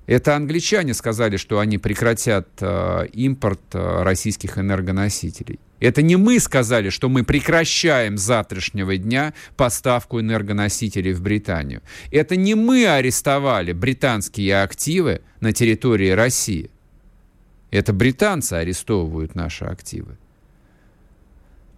Это 0.07 0.37
англичане 0.37 0.95
сказали, 0.95 1.39
что 1.39 1.59
они 1.59 1.77
прекратят 1.79 2.47
э, 2.61 3.07
импорт 3.15 3.75
э, 3.75 4.03
российских 4.05 4.59
энергоносителей. 4.59 5.59
Это 5.81 6.03
не 6.03 6.17
мы 6.17 6.41
сказали, 6.41 6.91
что 6.91 7.09
мы 7.09 7.25
прекращаем 7.25 8.19
с 8.19 8.23
завтрашнего 8.23 8.97
дня 8.97 9.33
поставку 9.57 10.21
энергоносителей 10.21 11.13
в 11.13 11.23
Британию. 11.23 11.83
Это 12.11 12.37
не 12.37 12.55
мы 12.55 12.87
арестовали 12.87 13.73
британские 13.73 14.63
активы 14.63 15.23
на 15.41 15.53
территории 15.53 16.11
России. 16.11 16.71
Это 17.71 17.93
британцы 17.93 18.55
арестовывают 18.55 19.35
наши 19.35 19.65
активы. 19.65 20.17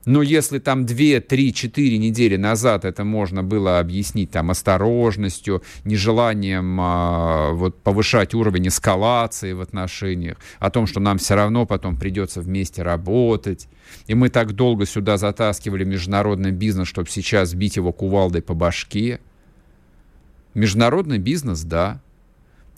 Но 0.07 0.23
если 0.23 0.59
там 0.59 0.87
2, 0.87 1.21
3, 1.21 1.53
4 1.53 1.99
недели 1.99 2.37
назад 2.37 2.87
это 2.87 3.05
можно 3.05 3.43
было 3.43 3.79
объяснить 3.79 4.31
там 4.31 4.51
осторожностью, 4.51 5.63
нежеланием 5.85 6.79
а, 6.81 7.53
вот, 7.53 7.83
повышать 7.83 8.33
уровень 8.35 8.69
эскалации 8.69 9.53
в 9.53 9.61
отношениях, 9.61 10.39
о 10.59 10.71
том, 10.71 10.87
что 10.87 11.01
нам 11.01 11.19
все 11.19 11.35
равно 11.35 11.67
потом 11.67 11.99
придется 11.99 12.41
вместе 12.41 12.83
работать, 12.83 13.69
и 14.07 14.15
мы 14.15 14.31
так 14.31 14.53
долго 14.55 14.87
сюда 14.87 15.19
затаскивали 15.19 15.85
международный 15.85 16.53
бизнес, 16.53 16.89
чтобы 16.89 17.11
сейчас 17.11 17.53
бить 17.53 17.77
его 17.77 17.93
кувалдой 17.93 18.41
по 18.41 18.55
башке. 18.55 19.21
Международный 20.55 21.19
бизнес, 21.19 21.63
да, 21.63 22.01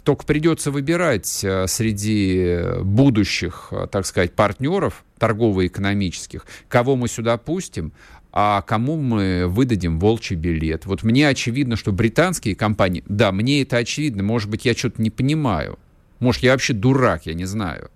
только 0.05 0.25
придется 0.25 0.71
выбирать 0.71 1.45
э, 1.45 1.67
среди 1.67 2.81
будущих, 2.83 3.69
э, 3.71 3.87
так 3.91 4.07
сказать, 4.07 4.33
партнеров 4.33 5.05
торгово-экономических, 5.19 6.47
кого 6.69 6.97
мы 6.97 7.09
сюда 7.09 7.37
пустим, 7.37 7.93
а 8.33 8.63
кому 8.63 8.97
мы 8.97 9.47
выдадим 9.47 10.01
волчий 10.01 10.37
билет. 10.37 10.87
Вот 10.87 11.03
мне 11.03 11.29
очевидно, 11.29 11.77
что 11.77 11.93
британские 11.93 12.57
компании, 12.57 13.05
да, 13.07 13.31
мне 13.31 13.63
это 13.63 13.77
очевидно, 13.77 14.23
может 14.23 14.51
быть, 14.51 14.65
я 14.65 14.75
что-то 14.75 15.01
не 15.03 15.11
понимаю, 15.11 15.79
может, 16.19 16.43
я 16.43 16.53
вообще 16.53 16.73
дурак, 16.73 17.27
я 17.27 17.35
не 17.35 17.45
знаю. 17.45 17.91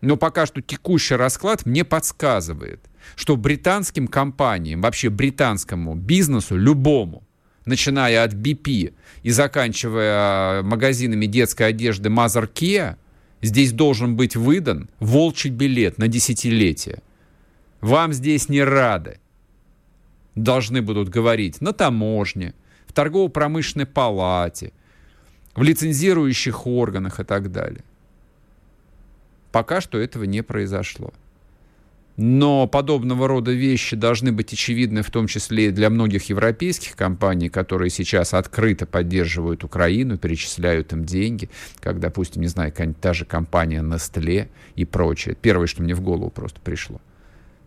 Но 0.00 0.16
пока 0.16 0.46
что 0.46 0.62
текущий 0.62 1.16
расклад 1.16 1.66
мне 1.66 1.84
подсказывает, 1.84 2.80
что 3.14 3.36
британским 3.36 4.06
компаниям, 4.06 4.80
вообще 4.80 5.10
британскому 5.10 5.94
бизнесу, 5.94 6.56
любому, 6.56 7.27
начиная 7.68 8.24
от 8.24 8.34
BP 8.34 8.94
и 9.22 9.30
заканчивая 9.30 10.62
магазинами 10.62 11.26
детской 11.26 11.68
одежды 11.68 12.08
Care, 12.08 12.96
здесь 13.42 13.72
должен 13.72 14.16
быть 14.16 14.36
выдан 14.36 14.88
волчий 14.98 15.50
билет 15.50 15.98
на 15.98 16.08
десятилетие. 16.08 17.02
Вам 17.80 18.12
здесь 18.12 18.48
не 18.48 18.62
рады. 18.62 19.18
Должны 20.34 20.82
будут 20.82 21.08
говорить 21.08 21.60
на 21.60 21.72
таможне, 21.72 22.54
в 22.86 22.92
торгово-промышленной 22.92 23.86
палате, 23.86 24.72
в 25.54 25.62
лицензирующих 25.62 26.66
органах 26.66 27.20
и 27.20 27.24
так 27.24 27.52
далее. 27.52 27.84
Пока 29.52 29.80
что 29.80 29.98
этого 29.98 30.24
не 30.24 30.42
произошло. 30.42 31.12
Но 32.20 32.66
подобного 32.66 33.28
рода 33.28 33.52
вещи 33.52 33.94
должны 33.94 34.32
быть 34.32 34.52
очевидны 34.52 35.02
в 35.02 35.10
том 35.10 35.28
числе 35.28 35.68
и 35.68 35.70
для 35.70 35.88
многих 35.88 36.28
европейских 36.28 36.96
компаний, 36.96 37.48
которые 37.48 37.90
сейчас 37.90 38.34
открыто 38.34 38.86
поддерживают 38.86 39.62
Украину, 39.62 40.18
перечисляют 40.18 40.92
им 40.92 41.04
деньги, 41.04 41.48
как, 41.78 42.00
допустим, 42.00 42.42
не 42.42 42.48
знаю, 42.48 42.74
та 43.00 43.14
же 43.14 43.24
компания 43.24 43.82
Nestle 43.82 44.48
и 44.74 44.84
прочее. 44.84 45.36
Первое, 45.40 45.68
что 45.68 45.84
мне 45.84 45.94
в 45.94 46.00
голову 46.00 46.28
просто 46.28 46.60
пришло. 46.60 47.00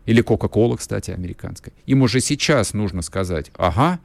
Или 0.05 0.21
Coca-Cola, 0.21 0.75
кстати, 0.77 1.11
американская. 1.11 1.73
Им 1.85 2.01
уже 2.01 2.19
сейчас 2.19 2.73
нужно 2.73 3.03
сказать, 3.03 3.51
ага, 3.55 4.01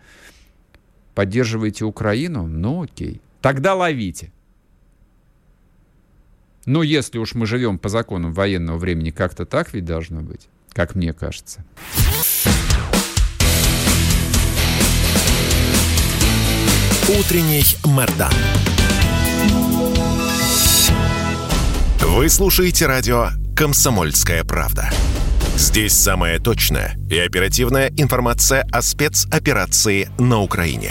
поддерживаете 1.16 1.84
Украину? 1.84 2.47
Ну 2.47 2.84
окей. 2.84 3.20
Тогда 3.40 3.74
ловите. 3.74 4.30
Но 6.67 6.83
если 6.83 7.19
уж 7.19 7.35
мы 7.35 7.47
живем 7.47 7.79
по 7.79 7.89
законам 7.89 8.33
военного 8.33 8.77
времени, 8.77 9.11
как-то 9.11 9.47
так 9.47 9.73
ведь 9.73 9.85
должно 9.85 10.21
быть, 10.21 10.49
как 10.73 10.97
мне 10.97 11.12
кажется. 11.12 11.64
Утренний 17.09 17.64
Мордан. 17.85 18.33
Вы 22.01 22.29
слушаете 22.29 22.87
радио 22.87 23.29
«Комсомольская 23.55 24.43
правда». 24.43 24.91
Здесь 25.57 25.93
самая 25.93 26.41
точная 26.41 26.99
и 27.09 27.17
оперативная 27.17 27.91
информация 27.97 28.67
о 28.73 28.83
спецоперации 28.83 30.11
на 30.19 30.43
Украине. 30.43 30.91